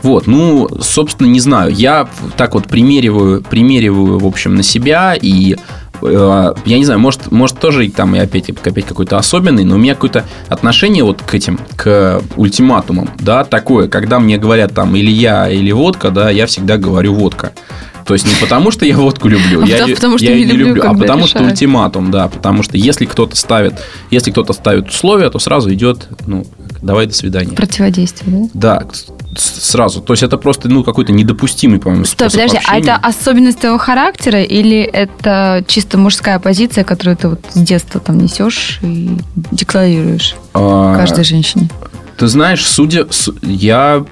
Вот, 0.03 0.27
ну, 0.27 0.69
собственно, 0.81 1.27
не 1.27 1.41
знаю. 1.41 1.73
Я 1.73 2.09
так 2.37 2.55
вот 2.55 2.67
примериваю, 2.67 3.43
примериваю, 3.43 4.19
в 4.19 4.27
общем, 4.27 4.55
на 4.55 4.63
себя 4.63 5.15
и 5.21 5.57
я 6.03 6.79
не 6.79 6.85
знаю, 6.85 7.01
может, 7.01 7.31
может 7.31 7.59
тоже 7.59 7.89
там 7.91 8.15
и 8.15 8.19
опять, 8.19 8.51
опять 8.51 8.87
какой-то 8.87 9.19
особенный, 9.19 9.65
но 9.65 9.75
у 9.75 9.79
меня 9.79 9.95
какое-то 9.95 10.25
отношение 10.49 11.05
вот 11.05 11.23
к 11.23 11.35
этим, 11.35 11.59
к 11.77 12.23
ультиматумам, 12.37 13.11
да, 13.19 13.45
такое, 13.45 13.89
когда 13.89 14.19
мне 14.19 14.39
говорят 14.39 14.75
там 14.75 14.97
или 14.97 15.11
я, 15.11 15.49
или 15.49 15.73
водка, 15.73 16.11
да, 16.11 16.31
я 16.31 16.47
всегда 16.47 16.77
говорю 16.77 17.15
водка. 17.15 17.53
То 18.07 18.15
есть 18.15 18.27
не 18.27 18.35
потому, 18.41 18.71
что 18.71 18.85
я 18.85 18.97
водку 18.97 19.29
люблю, 19.29 19.63
а 19.65 19.67
я, 19.67 19.87
потому, 19.95 20.19
что 20.19 20.27
я 20.27 20.37
не 20.37 20.45
люблю, 20.45 20.69
люблю 20.69 20.83
а 20.83 20.95
потому 20.95 21.25
решают. 21.25 21.31
что 21.31 21.45
ультиматум, 21.45 22.11
да, 22.11 22.29
потому 22.29 22.63
что 22.63 22.77
если 22.77 23.05
кто-то 23.05 23.37
ставит, 23.37 23.75
если 24.11 24.31
кто-то 24.31 24.53
ставит 24.53 24.89
условия, 24.89 25.31
то 25.31 25.39
сразу 25.39 25.73
идет, 25.73 26.09
ну, 26.27 26.45
давай 26.83 27.07
до 27.07 27.15
свидания. 27.15 27.53
Противодействие, 27.53 28.49
да? 28.55 28.81
Да, 28.81 28.87
сразу. 29.37 30.01
То 30.01 30.13
есть 30.13 30.23
это 30.23 30.37
просто 30.37 30.69
ну, 30.69 30.83
какой-то 30.85 31.13
недопустимый, 31.13 31.79
по-моему, 31.79 32.05
Стой, 32.05 32.31
способ 32.31 32.41
подожди, 32.41 32.57
общения. 32.59 32.91
а 32.91 32.97
это 32.97 33.07
особенность 33.07 33.61
твоего 33.61 33.79
характера 33.79 34.43
или 34.43 34.81
это 34.81 35.65
чисто 35.67 35.99
мужская 35.99 36.39
позиция, 36.39 36.85
которую 36.85 37.17
ты 37.17 37.29
вот 37.29 37.41
с 37.53 37.59
детства 37.59 38.01
там 38.01 38.19
несешь 38.19 38.79
и 38.83 39.19
декларируешь 39.51 40.37
а, 40.55 40.97
каждой 40.97 41.25
женщине? 41.25 41.69
Ты 42.17 42.27
знаешь, 42.27 42.67
судя... 42.67 43.07
Я 43.43 44.05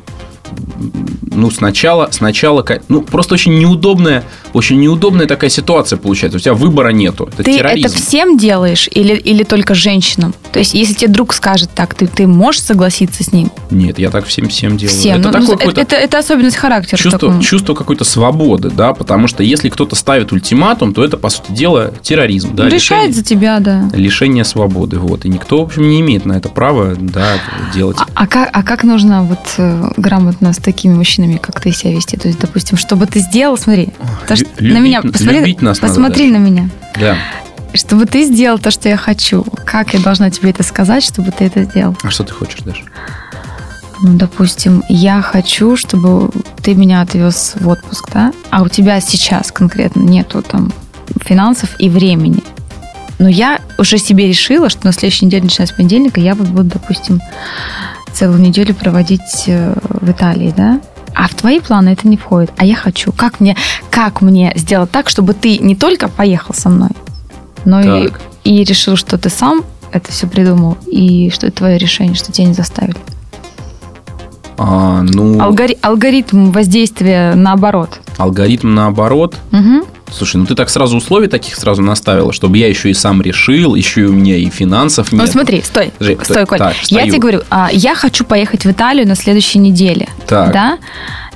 ну, 1.39 1.51
сначала, 1.51 2.09
сначала, 2.11 2.65
ну, 2.89 3.03
просто 3.03 3.35
очень 3.35 3.59
неудобная, 3.59 4.25
очень 4.53 4.81
неудобная 4.81 5.27
такая 5.27 5.51
ситуация 5.51 5.97
получается. 5.97 6.39
У 6.39 6.41
тебя 6.41 6.55
выбора 6.55 6.89
нету. 6.89 7.29
Это 7.33 7.45
ты 7.45 7.57
терроризм. 7.57 7.87
это 7.87 7.97
всем 7.97 8.37
делаешь 8.37 8.89
или, 8.93 9.15
или 9.15 9.45
только 9.45 9.75
женщинам? 9.75 10.35
То 10.53 10.59
есть, 10.59 10.75
если 10.75 10.95
тебе 10.95 11.13
друг 11.13 11.33
скажет 11.33 11.71
так, 11.75 11.95
ты, 11.95 12.07
ты 12.07 12.27
можешь 12.27 12.63
согласиться 12.63 13.23
с 13.23 13.33
ним? 13.33 13.51
Нет, 13.71 13.99
я 13.99 14.11
так 14.11 14.27
всем 14.27 14.49
всем 14.49 14.77
делаю. 14.77 14.99
Всем. 14.99 15.21
Это, 15.21 15.39
ну, 15.39 15.55
это, 15.55 15.81
это, 15.81 15.97
это 15.97 16.19
особенность 16.19 16.57
характера. 16.57 16.99
Чувство, 16.99 17.41
чувство 17.41 17.75
какой-то 17.75 18.05
свободы, 18.05 18.71
да, 18.71 18.93
потому 18.93 19.29
что 19.29 19.43
если 19.43 19.69
кто-то 19.69 19.95
ставит 19.95 20.33
ультиматум, 20.33 20.95
то 20.95 21.05
это, 21.05 21.17
по 21.17 21.29
сути 21.29 21.53
дела, 21.53 21.93
терроризм. 22.03 22.55
Да, 22.55 22.65
Решает 22.69 23.09
лишение, 23.09 23.13
за 23.13 23.25
тебя, 23.25 23.61
да. 23.61 23.91
Лишение 23.95 24.45
свободы, 24.45 24.99
вот. 24.99 25.25
И 25.25 25.29
никто, 25.29 25.59
в 25.59 25.67
общем, 25.67 25.89
не 25.89 26.01
имеет 26.01 26.25
на 26.25 26.33
это 26.33 26.49
права, 26.49 26.95
да, 26.99 27.35
делать. 27.75 27.99
А, 28.01 28.07
а, 28.15 28.27
как, 28.27 28.51
а 28.53 28.63
как 28.63 28.85
нужно 28.85 29.23
вот 29.23 29.39
э, 29.59 29.91
грамотно 30.39 30.53
с 30.53 30.59
такими 30.59 30.95
мужчинами, 30.95 31.37
как 31.37 31.61
ты 31.61 31.73
себя 31.73 31.93
вести? 31.93 32.17
То 32.17 32.29
есть, 32.29 32.41
допустим, 32.41 32.79
чтобы 32.79 33.07
ты 33.07 33.21
сделал, 33.21 33.57
смотри, 33.57 33.91
то, 34.27 34.37
что 34.37 34.47
любить, 34.59 34.75
на 34.75 34.79
меня, 34.79 35.03
посмотри, 35.03 35.57
нас 35.61 35.79
посмотри 35.79 36.31
на 36.31 36.37
меня. 36.37 36.71
Да. 36.99 37.17
Чтобы 37.75 38.07
ты 38.07 38.25
сделал 38.25 38.59
то, 38.59 38.71
что 38.71 38.89
я 38.89 38.97
хочу. 38.97 39.45
Как 39.65 39.95
я 39.95 40.01
должна 40.01 40.31
тебе 40.31 40.51
это 40.51 40.63
сказать, 40.63 41.05
чтобы 41.05 41.33
ты 41.33 41.45
это 41.45 41.65
сделал? 41.65 41.97
А 42.03 42.11
что 42.11 42.25
ты 42.25 42.33
хочешь, 42.33 42.61
Даша? 42.61 42.83
Ну, 44.01 44.15
допустим, 44.15 44.83
я 44.89 45.23
хочу, 45.23 45.77
чтобы 45.77 46.31
ты 46.63 46.75
меня 46.75 47.03
отвез 47.03 47.55
в 47.61 47.69
отпуск, 47.69 48.11
да? 48.15 48.33
А 48.51 48.63
у 48.63 48.69
тебя 48.69 49.01
сейчас 49.01 49.51
конкретно 49.51 50.01
нету 50.01 50.43
там 50.43 50.73
финансов 51.25 51.71
и 51.79 51.89
времени. 51.89 52.43
Но 53.19 53.29
я 53.29 53.61
уже 53.79 53.99
себе 53.99 54.29
решила, 54.29 54.69
что 54.69 54.87
на 54.87 54.93
следующей 54.93 55.27
неделе, 55.27 55.45
начиная 55.45 55.67
с 55.67 55.73
понедельника, 55.73 56.21
я 56.21 56.37
вот 56.37 56.47
буду, 56.47 56.71
допустим, 56.75 57.21
целую 58.19 58.41
неделю 58.41 58.75
проводить 58.75 59.45
э, 59.47 59.75
в 59.85 60.11
Италии, 60.11 60.53
да? 60.57 60.81
А 61.15 61.29
в 61.29 61.35
твои 61.35 61.61
планы 61.61 61.91
это 61.91 62.09
не 62.09 62.17
входит. 62.17 62.51
А 62.57 62.65
я 62.65 62.75
хочу. 62.75 63.13
Как 63.13 63.39
мне, 63.39 63.57
как 63.91 64.23
мне 64.23 64.53
сделать 64.57 64.91
так, 64.91 65.09
чтобы 65.09 65.35
ты 65.35 65.59
не 65.59 65.77
только 65.77 66.09
поехал 66.09 66.53
со 66.53 66.69
мной, 66.69 66.91
но 67.65 67.81
и, 67.81 68.11
и 68.43 68.65
решил, 68.65 68.97
что 68.97 69.19
ты 69.19 69.31
сам 69.31 69.63
это 69.93 70.11
все 70.11 70.27
придумал, 70.27 70.77
и 70.87 71.31
что 71.31 71.47
это 71.47 71.59
твое 71.59 71.79
решение, 71.79 72.17
что 72.17 72.33
тебя 72.33 72.49
не 72.49 72.55
заставили? 72.55 72.97
А, 74.57 75.03
ну... 75.03 75.41
Алгори... 75.41 75.79
Алгоритм 75.81 76.51
воздействия 76.51 77.35
наоборот. 77.35 78.01
Алгоритм 78.17 78.75
наоборот? 78.75 79.37
Угу. 79.53 79.87
Слушай, 80.13 80.37
ну 80.37 80.47
ты 80.47 80.55
так 80.55 80.71
сразу 80.71 80.97
условий 80.97 81.29
таких 81.29 81.55
сразу 81.57 81.83
наставила, 81.83 82.33
чтобы 82.33 82.59
я 82.59 82.69
еще 82.69 82.91
и 82.91 82.95
сам 82.95 83.23
решил, 83.23 83.75
еще 83.75 84.03
и 84.03 84.05
у 84.05 84.13
меня 84.13 84.37
и 84.37 84.49
финансов 84.51 85.13
нет. 85.13 85.23
Ну 85.23 85.27
смотри, 85.27 85.63
стой, 85.63 85.93
Жень, 86.01 86.19
стой, 86.23 86.47
Коль. 86.47 86.59
Так, 86.59 86.75
я 86.85 87.05
тебе 87.05 87.19
говорю, 87.19 87.43
а, 87.51 87.69
я 87.73 87.95
хочу 87.95 88.25
поехать 88.25 88.65
в 88.65 88.71
Италию 88.71 89.07
на 89.07 89.15
следующей 89.15 89.59
неделе. 89.59 90.09
Так. 90.27 90.53
Да? 90.53 90.79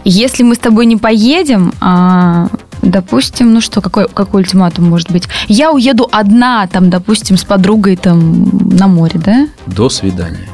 Если 0.04 0.42
мы 0.42 0.54
с 0.54 0.58
тобой 0.58 0.86
не 0.86 0.96
поедем, 0.96 1.72
а, 1.80 2.48
допустим, 2.82 3.52
ну 3.54 3.60
что, 3.60 3.80
какой, 3.80 4.08
какой 4.08 4.42
ультиматум 4.42 4.88
может 4.88 5.10
быть? 5.10 5.28
Я 5.48 5.70
уеду 5.70 6.08
одна, 6.10 6.66
там, 6.66 6.90
допустим, 6.90 7.36
с 7.36 7.44
подругой 7.44 7.96
там 7.96 8.50
на 8.76 8.88
море, 8.88 9.20
да? 9.24 9.48
До 9.66 9.88
свидания. 9.88 10.48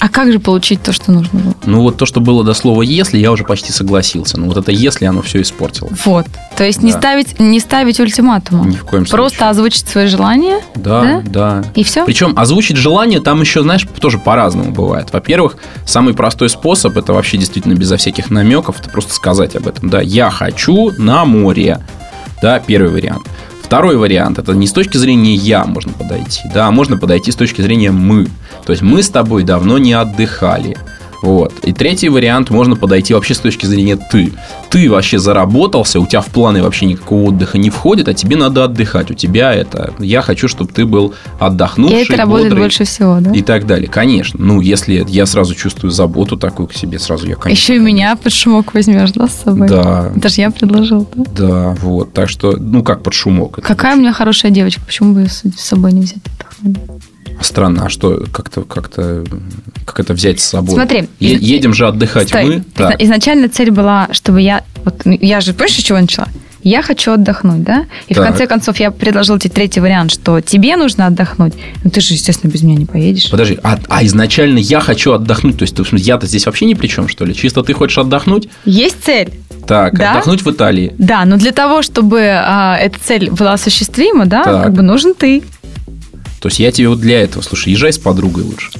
А 0.00 0.08
как 0.08 0.30
же 0.30 0.38
получить 0.38 0.82
то, 0.82 0.92
что 0.92 1.10
нужно 1.10 1.38
было? 1.38 1.54
Ну, 1.64 1.82
вот 1.82 1.96
то, 1.96 2.06
что 2.06 2.20
было 2.20 2.44
до 2.44 2.54
слова 2.54 2.82
«если», 2.82 3.18
я 3.18 3.32
уже 3.32 3.44
почти 3.44 3.72
согласился. 3.72 4.38
Но 4.38 4.46
вот 4.46 4.56
это 4.56 4.70
«если» 4.72 5.06
оно 5.06 5.22
все 5.22 5.40
испортило. 5.40 5.88
Вот. 6.04 6.26
То 6.56 6.64
есть 6.64 6.80
да. 6.80 6.86
не, 6.86 6.92
ставить, 6.92 7.40
не 7.40 7.60
ставить 7.60 7.98
ультиматума. 8.00 8.66
Ни 8.66 8.76
в 8.76 8.84
коем 8.84 9.06
случае. 9.06 9.16
Просто 9.16 9.48
озвучить 9.48 9.88
свои 9.88 10.06
желания. 10.06 10.60
Да, 10.74 11.02
да, 11.02 11.22
да. 11.24 11.64
И 11.74 11.82
все? 11.82 12.04
Причем 12.04 12.34
озвучить 12.38 12.76
желание 12.76 13.20
там 13.20 13.40
еще, 13.40 13.62
знаешь, 13.62 13.86
тоже 14.00 14.18
по-разному 14.18 14.70
бывает. 14.72 15.08
Во-первых, 15.12 15.56
самый 15.86 16.14
простой 16.14 16.50
способ, 16.50 16.96
это 16.96 17.12
вообще 17.12 17.36
действительно 17.38 17.74
безо 17.74 17.96
всяких 17.96 18.30
намеков, 18.30 18.80
это 18.80 18.90
просто 18.90 19.14
сказать 19.14 19.56
об 19.56 19.66
этом. 19.66 19.88
Да, 19.88 20.00
я 20.00 20.30
хочу 20.30 20.92
на 20.98 21.24
море. 21.24 21.80
Да, 22.42 22.58
первый 22.58 22.90
вариант. 22.90 23.26
Второй 23.66 23.96
вариант, 23.96 24.38
это 24.38 24.52
не 24.52 24.68
с 24.68 24.72
точки 24.72 24.96
зрения 24.96 25.34
«я» 25.34 25.64
можно 25.64 25.92
подойти, 25.92 26.42
да, 26.54 26.68
а 26.68 26.70
можно 26.70 26.96
подойти 26.96 27.32
с 27.32 27.34
точки 27.34 27.62
зрения 27.62 27.90
«мы». 27.90 28.28
То 28.64 28.70
есть 28.70 28.80
мы 28.80 29.02
с 29.02 29.10
тобой 29.10 29.42
давно 29.42 29.76
не 29.78 29.92
отдыхали. 29.92 30.76
Вот. 31.22 31.52
И 31.64 31.72
третий 31.72 32.08
вариант, 32.08 32.50
можно 32.50 32.76
подойти 32.76 33.14
вообще 33.14 33.34
с 33.34 33.38
точки 33.38 33.66
зрения 33.66 33.96
ты. 33.96 34.32
Ты 34.70 34.90
вообще 34.90 35.18
заработался, 35.18 36.00
у 36.00 36.06
тебя 36.06 36.20
в 36.20 36.26
планы 36.26 36.62
вообще 36.62 36.86
никакого 36.86 37.28
отдыха 37.28 37.58
не 37.58 37.70
входит, 37.70 38.08
а 38.08 38.14
тебе 38.14 38.36
надо 38.36 38.64
отдыхать. 38.64 39.10
У 39.10 39.14
тебя 39.14 39.54
это, 39.54 39.94
я 39.98 40.22
хочу, 40.22 40.48
чтобы 40.48 40.72
ты 40.72 40.84
был 40.84 41.14
отдохнувший, 41.38 42.00
И 42.00 42.04
это 42.04 42.16
работает 42.16 42.50
бодрый, 42.50 42.64
больше 42.64 42.84
всего, 42.84 43.18
да? 43.20 43.32
И 43.32 43.42
так 43.42 43.66
далее. 43.66 43.88
Конечно. 43.88 44.38
Ну, 44.42 44.60
если 44.60 45.04
я 45.08 45.26
сразу 45.26 45.54
чувствую 45.54 45.90
заботу 45.90 46.36
такую 46.36 46.68
к 46.68 46.74
себе, 46.74 46.98
сразу 46.98 47.26
я, 47.26 47.36
конечно... 47.36 47.60
Еще 47.60 47.76
и 47.76 47.78
меня 47.78 48.16
под 48.16 48.32
шумок 48.32 48.74
возьмешь, 48.74 49.12
да, 49.12 49.28
с 49.28 49.42
собой? 49.44 49.68
Да. 49.68 50.12
Это 50.14 50.28
же 50.28 50.40
я 50.40 50.50
предложил, 50.50 51.08
да? 51.14 51.24
Да, 51.34 51.76
вот. 51.80 52.12
Так 52.12 52.28
что, 52.28 52.56
ну, 52.58 52.82
как 52.82 53.02
под 53.02 53.14
шумок. 53.14 53.58
Какая 53.62 53.96
у 53.96 53.98
меня 53.98 54.12
хорошая 54.12 54.50
девочка, 54.50 54.82
почему 54.84 55.14
бы 55.14 55.20
ее 55.20 55.28
с 55.28 55.42
собой 55.56 55.92
не 55.92 56.02
взять? 56.02 56.18
Странно, 57.40 57.86
а 57.86 57.88
что, 57.88 58.24
как-то, 58.32 58.62
как-то, 58.62 59.24
как 59.84 60.00
это 60.00 60.14
взять 60.14 60.40
с 60.40 60.44
собой? 60.44 60.74
Смотри. 60.74 61.08
Е- 61.20 61.38
едем 61.38 61.74
же 61.74 61.86
отдыхать 61.86 62.28
стой. 62.28 62.44
мы. 62.44 62.64
Да. 62.76 62.94
Изначально 62.98 63.48
цель 63.48 63.70
была, 63.70 64.08
чтобы 64.12 64.40
я, 64.40 64.64
вот 64.84 65.02
я 65.04 65.40
же, 65.40 65.52
с 65.52 65.72
чего 65.72 66.00
начала? 66.00 66.28
Я 66.62 66.82
хочу 66.82 67.12
отдохнуть, 67.12 67.62
да? 67.62 67.86
И 68.08 68.14
так. 68.14 68.24
в 68.24 68.26
конце 68.26 68.46
концов 68.48 68.80
я 68.80 68.90
предложил 68.90 69.38
тебе 69.38 69.50
третий 69.54 69.78
вариант, 69.78 70.10
что 70.10 70.40
тебе 70.40 70.76
нужно 70.76 71.06
отдохнуть. 71.06 71.54
Ну 71.84 71.90
ты 71.90 72.00
же, 72.00 72.14
естественно, 72.14 72.50
без 72.50 72.62
меня 72.64 72.74
не 72.74 72.86
поедешь. 72.86 73.30
Подожди, 73.30 73.56
а, 73.62 73.78
а 73.88 74.04
изначально 74.04 74.58
я 74.58 74.80
хочу 74.80 75.12
отдохнуть, 75.12 75.58
то 75.58 75.62
есть 75.62 75.76
я-то 75.92 76.26
здесь 76.26 76.46
вообще 76.46 76.64
ни 76.64 76.74
при 76.74 76.88
чем, 76.88 77.06
что 77.06 77.24
ли? 77.24 77.36
Чисто 77.36 77.62
ты 77.62 77.72
хочешь 77.72 77.98
отдохнуть? 77.98 78.48
Есть 78.64 79.04
цель. 79.04 79.32
Так, 79.66 79.96
да? 79.96 80.12
отдохнуть 80.12 80.42
в 80.42 80.50
Италии. 80.50 80.92
Да, 80.98 81.24
но 81.24 81.36
для 81.36 81.52
того, 81.52 81.82
чтобы 81.82 82.22
а, 82.22 82.76
эта 82.76 82.98
цель 83.00 83.30
была 83.30 83.52
осуществима, 83.52 84.26
да, 84.26 84.42
так. 84.42 84.64
как 84.64 84.72
бы 84.72 84.82
нужен 84.82 85.14
ты. 85.14 85.44
То 86.40 86.48
есть 86.48 86.58
я 86.58 86.70
тебе 86.70 86.88
вот 86.88 87.00
для 87.00 87.20
этого, 87.20 87.42
слушай, 87.42 87.72
езжай 87.72 87.92
с 87.92 87.98
подругой 87.98 88.44
лучше. 88.44 88.70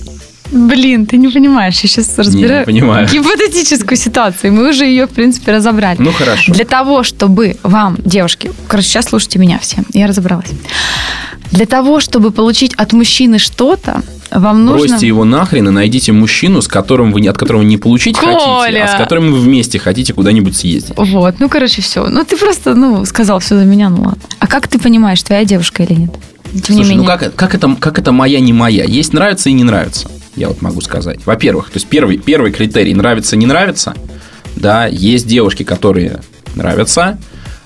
Блин, 0.52 1.06
ты 1.06 1.16
не 1.16 1.28
понимаешь, 1.28 1.80
я 1.80 1.88
сейчас 1.88 2.16
разбираю 2.18 2.60
не, 2.60 2.66
понимаю. 2.66 3.08
гипотетическую 3.08 3.96
ситуацию. 3.96 4.52
Мы 4.52 4.68
уже 4.70 4.84
ее, 4.84 5.06
в 5.06 5.10
принципе, 5.10 5.52
разобрали. 5.52 5.96
Ну, 6.00 6.12
хорошо. 6.12 6.52
Для 6.52 6.64
того, 6.64 7.02
чтобы 7.02 7.56
вам, 7.62 7.98
девушки, 8.04 8.52
короче, 8.68 8.88
сейчас 8.88 9.06
слушайте 9.06 9.38
меня 9.38 9.58
все, 9.58 9.78
я 9.92 10.06
разобралась. 10.06 10.50
Для 11.50 11.66
того, 11.66 12.00
чтобы 12.00 12.30
получить 12.30 12.75
от 12.75 12.92
мужчины 12.92 13.38
что-то, 13.38 14.02
вам 14.30 14.64
нужно... 14.64 14.88
Бросьте 14.88 15.06
его 15.06 15.25
нахрен 15.25 15.68
и 15.68 15.70
найдите 15.70 16.12
мужчину, 16.12 16.60
с 16.60 16.68
которым 16.68 17.12
вы, 17.12 17.26
от 17.28 17.38
которого 17.38 17.62
не 17.62 17.76
получить 17.76 18.16
Коля! 18.16 18.38
хотите, 18.38 18.82
а 18.82 18.88
с 18.88 18.98
которым 18.98 19.32
вы 19.32 19.40
вместе 19.40 19.78
хотите 19.78 20.12
куда-нибудь 20.12 20.56
съездить. 20.56 20.94
Вот, 20.96 21.36
ну, 21.38 21.48
короче, 21.48 21.82
все. 21.82 22.06
Ну, 22.08 22.25
ты 22.25 22.36
просто, 22.36 22.75
ну, 22.75 23.04
сказал 23.04 23.38
все 23.38 23.56
за 23.56 23.64
меня, 23.64 23.88
ну 23.88 24.02
ладно. 24.02 24.18
А 24.38 24.46
как 24.46 24.68
ты 24.68 24.78
понимаешь, 24.78 25.22
твоя 25.22 25.44
девушка 25.44 25.84
или 25.84 25.94
нет? 25.94 26.10
Тем 26.60 26.76
Слушай, 26.76 26.96
ну 26.96 27.04
как, 27.04 27.34
как, 27.34 27.54
это, 27.54 27.76
как 27.78 27.98
это 27.98 28.12
моя, 28.12 28.40
не 28.40 28.52
моя? 28.52 28.84
Есть 28.84 29.12
нравится 29.12 29.48
и 29.50 29.52
не 29.52 29.64
нравится, 29.64 30.08
я 30.36 30.48
вот 30.48 30.62
могу 30.62 30.80
сказать. 30.80 31.20
Во-первых, 31.26 31.66
то 31.66 31.76
есть 31.76 31.86
первый, 31.86 32.18
первый 32.18 32.52
критерий 32.52 32.94
нравится, 32.94 33.36
не 33.36 33.46
нравится. 33.46 33.94
Да, 34.54 34.86
есть 34.86 35.26
девушки, 35.26 35.64
которые 35.64 36.20
нравятся, 36.54 37.18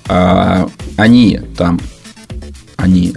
а, 0.08 0.68
они 0.96 1.40
там, 1.56 1.80
они 2.76 3.14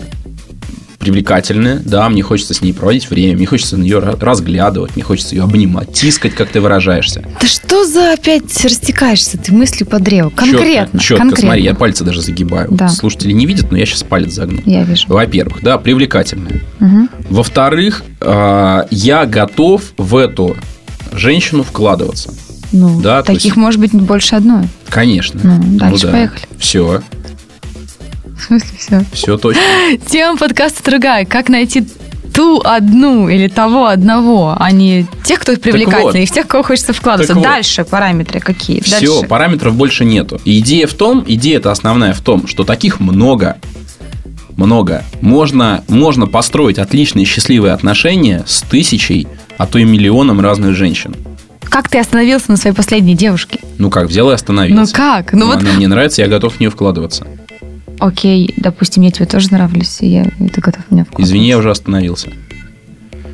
привлекательная, 1.03 1.81
да, 1.83 2.07
мне 2.07 2.22
хочется 2.22 2.53
с 2.53 2.62
ней 2.62 2.74
проводить 2.74 3.10
время, 3.10 3.36
мне 3.36 3.45
хочется 3.45 3.75
на 3.75 3.83
нее 3.83 4.00
разглядывать, 4.00 4.95
мне 4.95 5.03
хочется 5.03 5.36
ее 5.36 5.43
обнимать, 5.43 5.91
тискать, 5.91 6.33
как 6.33 6.50
ты 6.50 6.62
выражаешься. 6.62 7.25
Да 7.41 7.45
что 7.45 7.83
за 7.86 8.13
опять 8.13 8.63
растекаешься 8.63 9.38
ты 9.38 9.53
мыслью 9.53 9.86
по 9.86 10.00
древу? 10.00 10.29
Конкретно. 10.29 11.00
Четко, 11.00 11.03
четко 11.03 11.17
конкретно. 11.17 11.48
смотри, 11.48 11.63
я 11.63 11.75
пальцы 11.75 12.03
даже 12.05 12.22
загибаю. 12.22 12.69
Да. 12.72 12.88
Слушатели 12.88 13.33
не 13.33 13.45
видят, 13.45 13.69
но 13.69 13.77
я 13.77 13.86
сейчас 13.86 14.03
палец 14.03 14.33
загну. 14.33 14.62
Я 14.65 14.83
вижу. 14.83 15.07
Во-первых, 15.10 15.62
да, 15.62 15.77
привлекательная. 15.77 16.62
Угу. 16.79 17.07
Во-вторых, 17.29 18.03
э, 18.22 18.83
я 18.89 19.25
готов 19.25 19.83
в 19.98 20.15
эту 20.15 20.55
женщину 21.12 21.63
вкладываться. 21.63 22.33
Ну, 22.72 23.01
да, 23.01 23.24
таких 23.24 23.43
есть... 23.43 23.55
может 23.57 23.79
быть 23.79 23.91
больше 23.91 24.36
одной. 24.36 24.69
Конечно. 24.88 25.39
Ну, 25.43 25.77
дальше 25.77 26.05
ну, 26.05 26.12
да. 26.12 26.17
поехали. 26.17 26.41
Все. 26.57 27.01
В 28.43 28.45
смысле 28.45 28.77
все? 28.77 29.05
Все 29.13 29.38
точно. 29.38 29.62
Тема 30.09 30.38
подкаста 30.38 30.83
другая. 30.83 31.23
Как 31.23 31.47
найти 31.47 31.85
ту 32.33 32.59
одну 32.62 33.29
или 33.29 33.47
того 33.47 33.85
одного, 33.85 34.57
а 34.59 34.71
не 34.71 35.05
тех, 35.23 35.39
кто 35.39 35.55
привлекательный, 35.55 36.03
вот. 36.03 36.15
и 36.15 36.25
в 36.25 36.31
тех, 36.31 36.45
кого 36.45 36.63
хочется 36.63 36.91
вкладываться. 36.91 37.35
Так 37.35 37.43
Дальше 37.43 37.83
вот. 37.83 37.89
параметры 37.91 38.41
какие? 38.41 38.81
Все, 38.81 39.00
Дальше. 39.00 39.27
параметров 39.29 39.75
больше 39.75 40.03
нету. 40.03 40.41
И 40.43 40.59
идея 40.59 40.88
в 40.88 40.93
том, 40.93 41.23
идея 41.25 41.57
это 41.57 41.71
основная 41.71 42.13
в 42.13 42.19
том, 42.19 42.45
что 42.47 42.65
таких 42.65 43.00
много. 43.00 43.57
Много. 44.57 45.05
Можно, 45.21 45.85
можно 45.88 46.27
построить 46.27 46.79
отличные 46.79 47.25
счастливые 47.25 47.73
отношения 47.73 48.43
с 48.45 48.62
тысячей, 48.63 49.25
а 49.57 49.67
то 49.67 49.79
и 49.79 49.85
миллионом 49.85 50.41
разных 50.41 50.75
женщин. 50.75 51.15
Как 51.62 51.88
ты 51.88 51.97
остановился 51.97 52.51
на 52.51 52.57
своей 52.57 52.75
последней 52.75 53.15
девушке? 53.15 53.59
Ну 53.77 53.89
как, 53.89 54.07
взял 54.07 54.29
и 54.29 54.33
остановился. 54.33 54.93
Ну 54.93 54.97
как? 54.97 55.31
Ну, 55.31 55.39
ну 55.39 55.45
вот... 55.47 55.59
Она 55.59 55.71
мне 55.71 55.88
нравится, 55.88 56.21
я 56.21 56.27
готов 56.27 56.55
в 56.55 56.59
нее 56.59 56.69
вкладываться 56.69 57.25
окей, 58.03 58.53
допустим, 58.57 59.03
я 59.03 59.12
тебе 59.12 59.25
тоже 59.25 59.48
нравлюсь, 59.51 59.98
и 60.01 60.07
я, 60.07 60.24
и 60.24 60.48
ты 60.50 60.62
готов 60.62 60.83
меня 60.91 61.05
вкладывать. 61.05 61.27
Извини, 61.27 61.48
я 61.48 61.57
уже 61.57 61.72
остановился. 61.72 62.31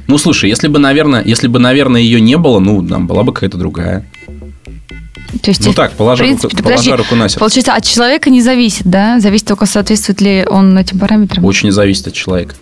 Ну, 0.08 0.18
слушай, 0.18 0.50
если 0.50 0.68
бы, 0.68 0.80
наверное, 0.80 1.24
если 1.24 1.48
бы, 1.48 1.60
наверное, 1.60 2.02
ее 2.02 2.22
не 2.22 2.38
было, 2.38 2.60
ну, 2.60 2.86
там 2.88 3.08
была 3.08 3.24
бы 3.24 3.34
какая-то 3.34 3.58
другая. 3.58 4.06
То 5.42 5.52
есть, 5.52 5.64
ну 5.66 5.74
так, 5.74 5.94
положа, 5.94 6.24
принципе, 6.24 6.58
руку, 6.58 6.64
положа 6.64 6.98
руку 6.98 7.16
на 7.16 7.30
сердце. 7.30 7.40
Получается, 7.40 7.74
от 7.74 7.84
человека 7.84 8.30
не 8.30 8.42
зависит, 8.42 8.88
да? 8.88 9.20
Зависит 9.20 9.48
только, 9.48 9.68
соответствует 9.68 10.22
ли 10.22 10.46
он 10.50 10.76
этим 10.78 10.98
параметрам? 10.98 11.46
Очень 11.46 11.72
зависит 11.72 12.08
от 12.08 12.14
человека. 12.14 12.56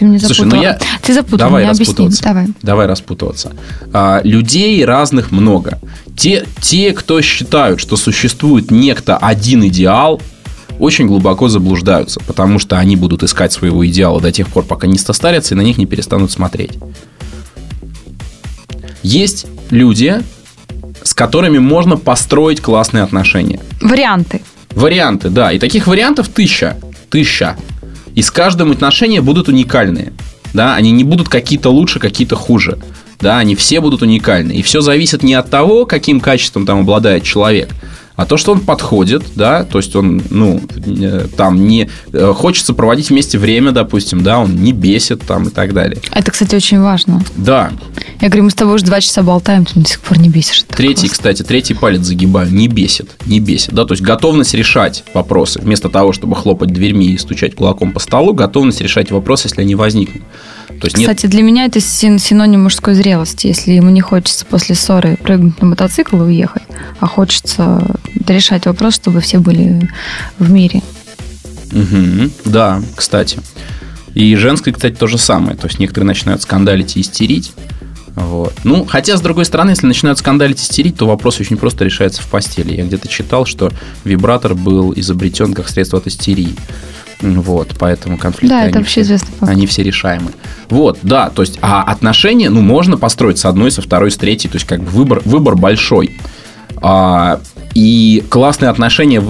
Ты 0.00 0.06
меня 0.06 0.18
запутала. 0.18 0.34
Слушай, 0.34 0.56
ну 0.56 0.62
я... 0.62 0.78
Ты 1.02 1.12
запутал, 1.12 1.38
Давай 1.38 1.66
распутываться. 1.66 2.22
Давай. 2.22 2.46
Давай 2.62 2.86
распутываться. 2.86 3.52
А, 3.92 4.22
людей 4.24 4.82
разных 4.82 5.30
много. 5.30 5.78
Те, 6.16 6.46
те, 6.62 6.92
кто 6.92 7.20
считают, 7.20 7.80
что 7.80 7.98
существует 7.98 8.70
некто 8.70 9.18
один 9.18 9.62
идеал, 9.66 10.22
очень 10.78 11.06
глубоко 11.06 11.48
заблуждаются, 11.48 12.18
потому 12.20 12.58
что 12.58 12.78
они 12.78 12.96
будут 12.96 13.22
искать 13.24 13.52
своего 13.52 13.86
идеала 13.86 14.22
до 14.22 14.32
тех 14.32 14.48
пор, 14.48 14.64
пока 14.64 14.86
не 14.86 14.96
состарятся 14.96 15.52
и 15.52 15.58
на 15.58 15.60
них 15.60 15.76
не 15.76 15.84
перестанут 15.84 16.32
смотреть. 16.32 16.78
Есть 19.02 19.44
люди, 19.68 20.22
с 21.02 21.12
которыми 21.12 21.58
можно 21.58 21.98
построить 21.98 22.62
классные 22.62 23.02
отношения. 23.02 23.60
Варианты. 23.82 24.40
Варианты, 24.70 25.28
да. 25.28 25.52
И 25.52 25.58
таких 25.58 25.86
вариантов 25.86 26.28
тысяча. 26.28 26.78
Тысяча. 27.10 27.58
И 28.14 28.22
с 28.22 28.30
каждым 28.30 28.70
отношения 28.72 29.20
будут 29.20 29.48
уникальные. 29.48 30.12
Да, 30.52 30.74
они 30.74 30.90
не 30.90 31.04
будут 31.04 31.28
какие-то 31.28 31.70
лучше, 31.70 32.00
какие-то 32.00 32.36
хуже. 32.36 32.78
Да, 33.20 33.38
они 33.38 33.54
все 33.54 33.80
будут 33.80 34.02
уникальны. 34.02 34.52
И 34.52 34.62
все 34.62 34.80
зависит 34.80 35.22
не 35.22 35.34
от 35.34 35.50
того, 35.50 35.86
каким 35.86 36.20
качеством 36.20 36.66
там 36.66 36.80
обладает 36.80 37.22
человек, 37.22 37.70
а 38.20 38.26
то, 38.26 38.36
что 38.36 38.52
он 38.52 38.60
подходит, 38.60 39.24
да, 39.34 39.64
то 39.64 39.78
есть 39.78 39.96
он, 39.96 40.20
ну, 40.28 40.60
там 41.38 41.66
не 41.66 41.88
э, 42.12 42.32
хочется 42.36 42.74
проводить 42.74 43.08
вместе 43.08 43.38
время, 43.38 43.72
допустим, 43.72 44.22
да, 44.22 44.40
он 44.40 44.56
не 44.56 44.72
бесит 44.72 45.22
там 45.22 45.48
и 45.48 45.50
так 45.50 45.72
далее. 45.72 45.98
Это, 46.12 46.30
кстати, 46.30 46.54
очень 46.54 46.80
важно. 46.80 47.24
Да. 47.36 47.72
Я 48.20 48.28
говорю, 48.28 48.44
мы 48.44 48.50
с 48.50 48.54
тобой 48.54 48.74
уже 48.74 48.84
два 48.84 49.00
часа 49.00 49.22
болтаем, 49.22 49.64
ты 49.64 49.80
до 49.80 49.88
сих 49.88 50.00
пор 50.00 50.18
не 50.18 50.28
бесишь. 50.28 50.64
Третий, 50.68 51.08
кстати, 51.08 51.42
третий 51.42 51.72
палец 51.72 52.02
загибаю, 52.02 52.52
не 52.52 52.68
бесит, 52.68 53.08
не 53.24 53.40
бесит, 53.40 53.72
да, 53.72 53.86
то 53.86 53.92
есть 53.92 54.02
готовность 54.02 54.52
решать 54.52 55.02
вопросы, 55.14 55.58
вместо 55.58 55.88
того, 55.88 56.12
чтобы 56.12 56.36
хлопать 56.36 56.74
дверьми 56.74 57.12
и 57.12 57.16
стучать 57.16 57.54
кулаком 57.54 57.92
по 57.92 58.00
столу, 58.00 58.34
готовность 58.34 58.82
решать 58.82 59.10
вопросы, 59.10 59.48
если 59.48 59.62
они 59.62 59.74
возникнут. 59.74 60.24
То 60.78 60.86
есть 60.86 60.96
Кстати, 60.96 61.26
нет... 61.26 61.30
для 61.32 61.42
меня 61.42 61.64
это 61.66 61.80
синоним 61.80 62.64
мужской 62.64 62.94
зрелости. 62.94 63.48
Если 63.48 63.72
ему 63.72 63.90
не 63.90 64.00
хочется 64.00 64.46
после 64.46 64.74
ссоры 64.74 65.16
прыгнуть 65.16 65.60
на 65.60 65.68
мотоцикл 65.68 66.16
и 66.16 66.26
уехать, 66.26 66.62
а 67.00 67.06
хочется 67.06 67.98
решать 68.26 68.66
вопрос, 68.66 68.94
чтобы 68.94 69.20
все 69.20 69.38
были 69.38 69.90
в 70.38 70.50
мире. 70.50 70.82
Угу, 71.72 72.30
да, 72.46 72.82
кстати. 72.96 73.38
И 74.14 74.34
женской, 74.36 74.72
кстати, 74.72 74.94
то 74.94 75.06
же 75.06 75.18
самое. 75.18 75.56
То 75.56 75.66
есть 75.66 75.78
некоторые 75.78 76.06
начинают 76.06 76.42
скандалить 76.42 76.96
и 76.96 77.00
истерить. 77.00 77.52
Вот. 78.16 78.52
Ну, 78.64 78.84
хотя, 78.84 79.16
с 79.16 79.20
другой 79.20 79.44
стороны, 79.44 79.70
если 79.70 79.86
начинают 79.86 80.18
скандалить 80.18 80.60
и 80.60 80.64
истерить, 80.64 80.96
то 80.96 81.06
вопрос 81.06 81.38
очень 81.40 81.56
просто 81.56 81.84
решается 81.84 82.22
в 82.22 82.26
постели. 82.26 82.74
Я 82.74 82.84
где-то 82.84 83.08
читал, 83.08 83.46
что 83.46 83.70
вибратор 84.04 84.54
был 84.54 84.92
изобретен 84.96 85.54
как 85.54 85.68
средство 85.68 85.98
от 85.98 86.06
истерии. 86.06 86.54
Вот, 87.20 87.74
поэтому 87.78 88.16
конфликты, 88.16 88.48
да, 88.48 88.64
это 88.66 88.78
вообще 88.78 89.02
все, 89.02 89.18
они 89.40 89.66
все 89.66 89.82
решаемы. 89.82 90.30
Вот, 90.68 90.98
да, 91.02 91.30
то 91.30 91.42
есть, 91.42 91.58
а 91.60 91.82
отношения, 91.82 92.50
ну, 92.50 92.60
можно 92.60 92.96
построить 92.96 93.38
с 93.38 93.44
одной, 93.44 93.70
со 93.70 93.82
второй, 93.82 94.10
с 94.10 94.16
третьей, 94.16 94.50
то 94.50 94.56
есть, 94.56 94.66
как 94.66 94.80
бы 94.80 94.90
выбор, 94.90 95.22
выбор 95.24 95.56
большой. 95.56 96.18
А, 96.82 97.40
и 97.74 98.24
классные 98.30 98.70
отношения 98.70 99.22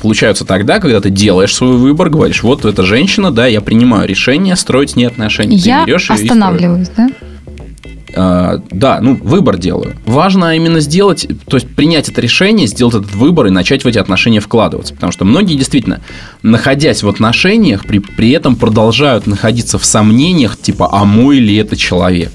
получаются 0.00 0.44
тогда, 0.44 0.78
когда 0.78 1.00
ты 1.00 1.10
делаешь 1.10 1.54
свой 1.54 1.76
выбор, 1.76 2.10
говоришь, 2.10 2.42
вот 2.42 2.64
эта 2.64 2.82
женщина, 2.82 3.30
да, 3.30 3.46
я 3.46 3.60
принимаю 3.60 4.08
решение 4.08 4.56
строить 4.56 4.90
с 4.90 4.96
ней 4.96 5.06
отношения. 5.06 5.56
Я 5.56 5.84
ты 5.84 5.94
останавливаюсь, 5.94 6.88
да? 6.96 7.08
А, 8.14 8.62
да, 8.70 9.00
ну, 9.00 9.14
выбор 9.14 9.56
делаю. 9.58 9.94
Важно 10.06 10.56
именно 10.56 10.80
сделать, 10.80 11.26
то 11.46 11.56
есть 11.56 11.74
принять 11.74 12.08
это 12.08 12.20
решение, 12.20 12.66
сделать 12.66 12.94
этот 12.94 13.14
выбор 13.14 13.46
и 13.46 13.50
начать 13.50 13.84
в 13.84 13.88
эти 13.88 13.98
отношения 13.98 14.40
вкладываться. 14.40 14.94
Потому 14.94 15.12
что 15.12 15.24
многие 15.24 15.56
действительно, 15.56 16.00
находясь 16.42 17.02
в 17.02 17.08
отношениях, 17.08 17.84
при, 17.86 17.98
при 17.98 18.30
этом 18.30 18.56
продолжают 18.56 19.26
находиться 19.26 19.78
в 19.78 19.84
сомнениях, 19.84 20.58
типа, 20.58 20.88
а 20.92 21.04
мой 21.04 21.38
ли 21.38 21.56
это 21.56 21.76
человек? 21.76 22.32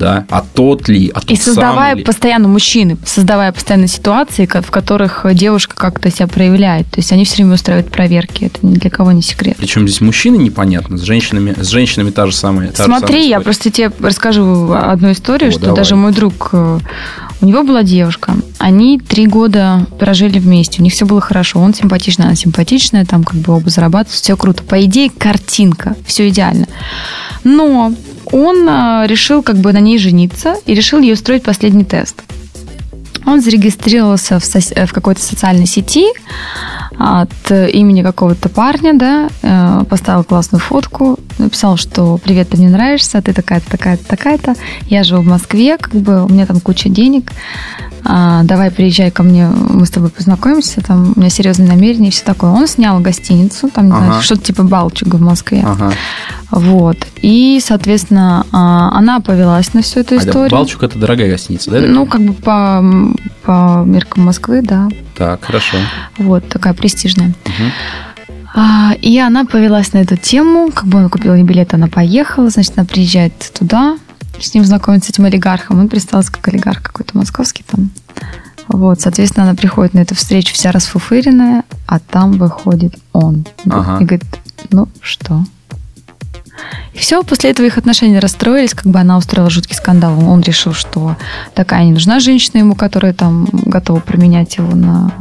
Да, 0.00 0.24
а 0.30 0.42
тот 0.54 0.88
ли, 0.88 1.12
а 1.14 1.20
тот 1.20 1.30
И 1.30 1.36
создавая 1.36 1.94
ли. 1.94 2.02
постоянно 2.02 2.48
мужчины, 2.48 2.96
создавая 3.04 3.52
постоянно 3.52 3.86
ситуации, 3.86 4.46
в 4.46 4.70
которых 4.70 5.26
девушка 5.34 5.76
как-то 5.76 6.10
себя 6.10 6.26
проявляет. 6.26 6.86
То 6.90 7.00
есть 7.00 7.12
они 7.12 7.24
все 7.26 7.36
время 7.36 7.54
устраивают 7.54 7.92
проверки, 7.92 8.44
это 8.44 8.66
ни 8.66 8.74
для 8.74 8.88
кого 8.90 9.12
не 9.12 9.20
секрет. 9.22 9.56
Причем 9.58 9.86
здесь 9.86 10.00
мужчины 10.00 10.36
непонятно, 10.36 10.96
с 10.96 11.02
женщинами, 11.02 11.54
с 11.60 11.68
женщинами 11.68 12.10
та 12.10 12.26
же 12.26 12.34
самая. 12.34 12.68
Та 12.72 12.84
Смотри, 12.84 13.06
же 13.06 13.22
самая 13.24 13.28
я 13.28 13.40
просто 13.40 13.70
тебе 13.70 13.92
расскажу 14.00 14.72
одну 14.72 15.12
историю, 15.12 15.50
О, 15.50 15.52
что 15.52 15.60
давай. 15.60 15.76
даже 15.76 15.96
мой 15.96 16.12
друг, 16.12 16.48
э, 16.52 16.78
у 17.42 17.46
него 17.46 17.62
была 17.62 17.82
девушка, 17.82 18.34
они 18.58 18.98
три 18.98 19.26
года 19.26 19.86
прожили 19.98 20.38
вместе, 20.38 20.80
у 20.80 20.82
них 20.82 20.94
все 20.94 21.04
было 21.04 21.20
хорошо, 21.20 21.60
он 21.60 21.74
симпатичный, 21.74 22.24
она 22.24 22.34
симпатичная, 22.36 23.04
там 23.04 23.22
как 23.22 23.36
бы 23.36 23.54
оба 23.54 23.68
зарабатывают, 23.68 24.18
все 24.18 24.36
круто. 24.36 24.62
По 24.62 24.82
идее, 24.82 25.10
картинка, 25.10 25.94
все 26.06 26.28
идеально. 26.30 26.66
Но 27.44 27.92
он 28.32 28.68
а, 28.68 29.04
решил 29.06 29.42
как 29.42 29.56
бы 29.56 29.72
на 29.72 29.78
ней 29.78 29.98
жениться 29.98 30.56
и 30.66 30.74
решил 30.74 31.00
ей 31.00 31.12
устроить 31.12 31.42
последний 31.42 31.84
тест. 31.84 32.22
Он 33.26 33.40
зарегистрировался 33.40 34.38
в, 34.38 34.44
сос... 34.44 34.70
в 34.70 34.92
какой-то 34.92 35.20
социальной 35.20 35.66
сети 35.66 36.06
от 36.98 37.50
имени 37.50 38.02
какого-то 38.02 38.48
парня, 38.48 38.92
да, 38.94 39.28
э, 39.42 39.84
поставил 39.88 40.24
классную 40.24 40.60
фотку, 40.60 41.18
написал, 41.38 41.76
что 41.76 42.18
«Привет, 42.18 42.50
ты 42.50 42.56
мне 42.56 42.68
нравишься, 42.68 43.22
ты 43.22 43.32
такая-то, 43.32 43.70
такая-то, 43.70 44.04
такая-то, 44.04 44.54
я 44.86 45.02
живу 45.04 45.22
в 45.22 45.26
Москве, 45.26 45.78
как 45.78 45.94
бы 45.94 46.24
у 46.24 46.28
меня 46.28 46.46
там 46.46 46.60
куча 46.60 46.88
денег, 46.88 47.32
а, 48.04 48.42
давай 48.44 48.70
приезжай 48.70 49.10
ко 49.10 49.22
мне, 49.22 49.46
мы 49.48 49.84
с 49.84 49.90
тобой 49.90 50.10
познакомимся, 50.10 50.80
там 50.80 51.12
у 51.14 51.20
меня 51.20 51.30
серьезные 51.30 51.68
намерения 51.68 52.08
и 52.08 52.10
все 52.10 52.24
такое». 52.24 52.50
Он 52.50 52.66
снял 52.66 52.98
гостиницу, 53.00 53.68
там, 53.68 53.86
не 53.86 53.92
ага. 53.92 54.04
знаю, 54.04 54.22
что-то 54.22 54.42
типа 54.42 54.62
Балчуга 54.62 55.16
в 55.16 55.20
Москве. 55.20 55.62
Ага. 55.64 55.92
Вот. 56.50 56.96
И, 57.22 57.60
соответственно, 57.64 58.46
а, 58.52 58.90
она 58.96 59.20
повелась 59.20 59.72
на 59.74 59.82
всю 59.82 60.00
эту 60.00 60.16
историю. 60.16 60.46
А, 60.46 60.50
Балчук– 60.50 60.82
это 60.84 60.98
дорогая 60.98 61.30
гостиница, 61.30 61.70
да? 61.70 61.80
Ну, 61.80 62.06
как 62.06 62.22
бы 62.22 62.32
по, 62.32 62.82
по 63.44 63.82
меркам 63.84 64.24
Москвы, 64.24 64.62
да. 64.62 64.88
Так, 65.20 65.44
хорошо. 65.44 65.76
Вот, 66.16 66.48
такая 66.48 66.72
престижная. 66.72 67.34
Угу. 67.44 68.62
И 69.02 69.18
она 69.18 69.44
повелась 69.44 69.92
на 69.92 69.98
эту 69.98 70.16
тему, 70.16 70.72
как 70.72 70.86
бы 70.86 70.96
он 70.96 71.10
купил 71.10 71.34
ей 71.34 71.44
билет, 71.44 71.74
она 71.74 71.88
поехала, 71.88 72.48
значит, 72.48 72.72
она 72.76 72.86
приезжает 72.86 73.34
туда, 73.52 73.98
с 74.40 74.54
ним 74.54 74.64
знакомится 74.64 75.08
с 75.08 75.10
этим 75.10 75.26
олигархом, 75.26 75.78
он 75.78 75.88
представился 75.90 76.32
как 76.32 76.48
олигарх 76.48 76.80
какой-то 76.82 77.18
московский 77.18 77.66
там. 77.70 77.90
Вот, 78.68 79.02
соответственно, 79.02 79.44
она 79.44 79.54
приходит 79.54 79.92
на 79.92 79.98
эту 79.98 80.14
встречу 80.14 80.54
вся 80.54 80.72
расфуфыренная, 80.72 81.64
а 81.86 81.98
там 81.98 82.32
выходит 82.32 82.94
он. 83.12 83.44
Ага. 83.68 84.02
И 84.02 84.06
говорит, 84.06 84.24
ну 84.70 84.88
что, 85.02 85.44
и 86.94 86.98
все, 86.98 87.22
после 87.22 87.50
этого 87.50 87.66
их 87.66 87.78
отношения 87.78 88.18
расстроились, 88.18 88.74
как 88.74 88.86
бы 88.86 88.98
она 88.98 89.16
устроила 89.16 89.50
жуткий 89.50 89.76
скандал. 89.76 90.18
Он 90.28 90.40
решил, 90.40 90.72
что 90.72 91.16
такая 91.54 91.84
не 91.84 91.92
нужна 91.92 92.20
женщина 92.20 92.58
ему, 92.58 92.74
которая 92.74 93.12
там 93.12 93.48
готова 93.52 94.00
променять 94.00 94.56
его 94.56 94.74
на... 94.74 95.12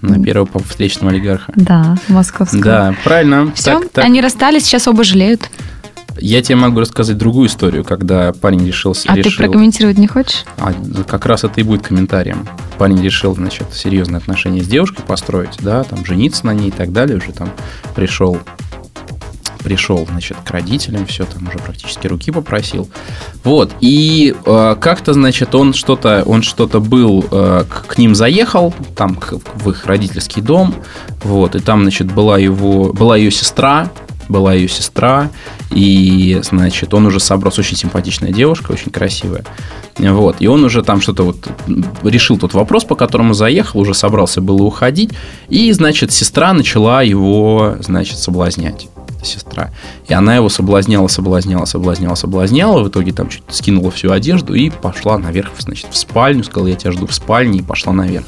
На 0.00 0.22
первого 0.22 0.48
встречного 0.60 1.12
олигарха. 1.12 1.52
Да, 1.56 1.96
московского. 2.06 2.62
Да, 2.62 2.94
правильно. 3.02 3.52
Все, 3.54 3.80
так, 3.80 3.88
так. 3.90 4.04
они 4.04 4.20
расстались, 4.20 4.64
сейчас 4.64 4.86
оба 4.86 5.02
жалеют. 5.02 5.50
Я 6.20 6.42
тебе 6.42 6.56
могу 6.56 6.80
рассказать 6.80 7.16
другую 7.16 7.48
историю, 7.48 7.84
когда 7.84 8.32
парень 8.32 8.66
решил... 8.66 8.94
А 9.06 9.16
решил... 9.16 9.30
ты 9.30 9.36
прокомментировать 9.36 9.98
не 9.98 10.06
хочешь? 10.08 10.44
А, 10.58 10.72
как 11.06 11.26
раз 11.26 11.44
это 11.44 11.60
и 11.60 11.62
будет 11.62 11.86
комментарием. 11.86 12.46
Парень 12.76 13.02
решил, 13.02 13.34
значит, 13.34 13.66
серьезные 13.72 14.18
отношения 14.18 14.62
с 14.62 14.66
девушкой 14.66 15.02
построить, 15.02 15.56
да, 15.60 15.84
там, 15.84 16.04
жениться 16.04 16.46
на 16.46 16.54
ней 16.54 16.68
и 16.68 16.72
так 16.72 16.92
далее, 16.92 17.18
уже 17.18 17.32
там 17.32 17.50
пришел 17.94 18.38
пришел, 19.58 20.06
значит, 20.10 20.36
к 20.44 20.50
родителям, 20.50 21.06
все 21.06 21.24
там 21.24 21.48
уже 21.48 21.58
практически 21.58 22.06
руки 22.06 22.30
попросил. 22.30 22.88
Вот, 23.44 23.72
и 23.80 24.34
э, 24.44 24.76
как-то, 24.80 25.12
значит, 25.12 25.54
он 25.54 25.74
что-то, 25.74 26.22
он 26.24 26.42
что-то 26.42 26.80
был, 26.80 27.24
э, 27.30 27.64
к, 27.68 27.86
к 27.86 27.98
ним 27.98 28.14
заехал, 28.14 28.74
там, 28.96 29.14
к, 29.14 29.34
в 29.54 29.70
их 29.70 29.86
родительский 29.86 30.42
дом, 30.42 30.74
вот, 31.22 31.54
и 31.54 31.60
там, 31.60 31.82
значит, 31.82 32.12
была 32.12 32.38
его, 32.38 32.92
была 32.92 33.16
ее 33.16 33.30
сестра, 33.30 33.90
была 34.28 34.54
ее 34.54 34.68
сестра, 34.68 35.30
и, 35.70 36.40
значит, 36.42 36.92
он 36.94 37.06
уже 37.06 37.18
собрался, 37.18 37.60
очень 37.60 37.76
симпатичная 37.76 38.30
девушка, 38.30 38.72
очень 38.72 38.92
красивая, 38.92 39.44
вот, 39.98 40.36
и 40.40 40.46
он 40.46 40.64
уже 40.64 40.82
там 40.82 41.00
что-то 41.00 41.24
вот 41.24 41.48
решил 42.02 42.38
тот 42.38 42.54
вопрос, 42.54 42.84
по 42.84 42.94
которому 42.94 43.34
заехал, 43.34 43.80
уже 43.80 43.94
собрался 43.94 44.40
было 44.40 44.62
уходить, 44.62 45.10
и, 45.48 45.72
значит, 45.72 46.12
сестра 46.12 46.52
начала 46.52 47.02
его, 47.02 47.76
значит, 47.80 48.18
соблазнять 48.18 48.88
сестра. 49.24 49.70
И 50.06 50.14
она 50.14 50.36
его 50.36 50.48
соблазняла, 50.48 51.08
соблазняла, 51.08 51.64
соблазняла, 51.64 52.14
соблазняла. 52.14 52.82
В 52.82 52.88
итоге 52.88 53.12
там 53.12 53.28
чуть 53.28 53.42
скинула 53.50 53.90
всю 53.90 54.12
одежду 54.12 54.54
и 54.54 54.70
пошла 54.70 55.18
наверх, 55.18 55.50
значит, 55.58 55.86
в 55.90 55.96
спальню. 55.96 56.44
Сказала, 56.44 56.68
я 56.68 56.76
тебя 56.76 56.92
жду 56.92 57.06
в 57.06 57.14
спальне, 57.14 57.60
и 57.60 57.62
пошла 57.62 57.92
наверх. 57.92 58.26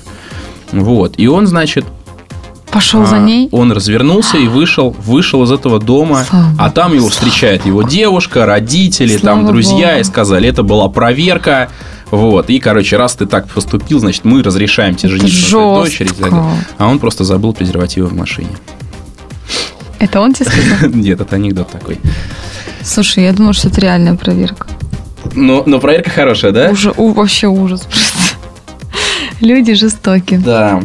Вот. 0.72 1.14
И 1.18 1.26
он, 1.26 1.46
значит, 1.46 1.84
Пошел 2.70 3.02
а, 3.02 3.06
за 3.06 3.18
ней? 3.18 3.48
Он 3.50 3.72
развернулся 3.72 4.38
и 4.38 4.46
вышел, 4.46 4.94
вышел 5.04 5.42
из 5.42 5.50
этого 5.50 5.80
дома, 5.80 6.24
Слава 6.28 6.54
а 6.58 6.70
там 6.70 6.94
его 6.94 7.08
встречает 7.08 7.66
его 7.66 7.82
девушка, 7.82 8.46
родители, 8.46 9.16
Слава 9.16 9.38
там 9.38 9.46
друзья, 9.46 9.88
Богу. 9.88 10.00
и 10.00 10.04
сказали, 10.04 10.48
это 10.48 10.62
была 10.62 10.88
проверка, 10.88 11.68
Вот. 12.10 12.50
И, 12.50 12.58
короче, 12.58 12.96
раз 12.96 13.14
ты 13.14 13.26
так 13.26 13.48
поступил, 13.48 13.98
значит, 13.98 14.24
мы 14.24 14.42
разрешаем 14.42 14.94
тебе 14.94 15.10
жениться 15.10 15.56
на 15.56 15.74
дочери. 15.74 16.10
А 16.78 16.88
он 16.88 16.98
просто 16.98 17.24
забыл 17.24 17.52
презервативы 17.52 18.06
в 18.06 18.14
машине. 18.14 18.50
Это 20.00 20.20
он 20.20 20.32
тебе 20.32 20.50
сказал? 20.50 20.90
Нет, 20.94 21.20
это 21.20 21.36
анекдот 21.36 21.70
такой. 21.70 22.00
Слушай, 22.82 23.24
я 23.24 23.32
думала, 23.32 23.52
что 23.52 23.68
это 23.68 23.80
реальная 23.80 24.16
проверка. 24.16 24.66
Но, 25.34 25.62
но 25.66 25.78
проверка 25.78 26.10
хорошая, 26.10 26.52
да? 26.52 26.70
Уже, 26.70 26.92
у, 26.96 27.12
вообще 27.12 27.46
ужас 27.46 27.82
просто. 27.82 28.36
Люди 29.40 29.74
жестоки. 29.74 30.36
Да. 30.36 30.82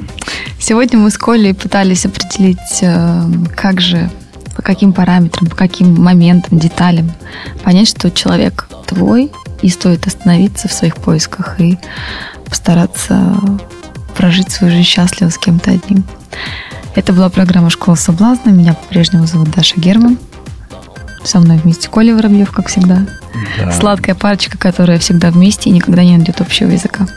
Сегодня 0.60 1.00
мы 1.00 1.10
с 1.10 1.18
Колей 1.18 1.54
пытались 1.54 2.06
определить, 2.06 2.58
э, 2.82 3.22
как 3.56 3.82
же, 3.82 4.10
по 4.56 4.62
каким 4.62 4.94
параметрам, 4.94 5.48
по 5.48 5.56
каким 5.56 5.96
моментам, 5.96 6.60
деталям 6.60 7.12
понять, 7.64 7.88
что 7.88 8.12
человек 8.12 8.68
твой, 8.86 9.32
и 9.62 9.70
стоит 9.70 10.06
остановиться 10.08 10.68
в 10.68 10.74
своих 10.74 10.98
поисках 10.98 11.60
и 11.60 11.78
постараться 12.46 13.38
прожить 14.18 14.52
свою 14.52 14.74
жизнь 14.74 14.86
счастливо 14.86 15.30
с 15.30 15.38
кем-то 15.38 15.72
одним. 15.72 16.04
Это 16.96 17.12
была 17.12 17.30
программа 17.30 17.70
«Школа 17.70 17.96
соблазна». 17.96 18.52
Меня 18.52 18.74
по-прежнему 18.74 19.28
зовут 19.28 19.52
Даша 19.52 19.80
Герман. 19.80 20.18
Со 21.26 21.40
мной 21.40 21.58
вместе 21.58 21.90
Коля 21.90 22.16
Воробьев, 22.16 22.52
как 22.52 22.68
всегда. 22.68 23.06
Да. 23.60 23.72
Сладкая 23.74 24.16
парочка, 24.16 24.58
которая 24.58 24.98
всегда 25.00 25.30
вместе 25.30 25.70
и 25.70 25.74
никогда 25.74 26.04
не 26.04 26.16
найдет 26.16 26.40
общего 26.40 26.70
языка. 26.70 27.08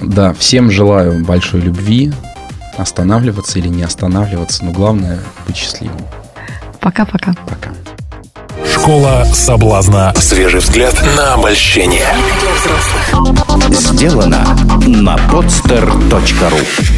Да, 0.00 0.34
всем 0.34 0.70
желаю 0.70 1.24
большой 1.24 1.60
любви, 1.60 2.12
останавливаться 2.76 3.58
или 3.60 3.68
не 3.68 3.82
останавливаться, 3.82 4.64
но 4.64 4.72
главное 4.72 5.20
быть 5.46 5.56
счастливым. 5.56 6.00
Пока-пока. 6.80 7.34
Пока. 7.46 7.70
Школа 8.72 9.24
соблазна. 9.32 10.12
Свежий 10.16 10.60
взгляд 10.60 10.94
на 11.16 11.34
обольщение. 11.34 12.06
Сделано 13.70 14.44
на 14.86 15.16
podster.ru 15.30 16.97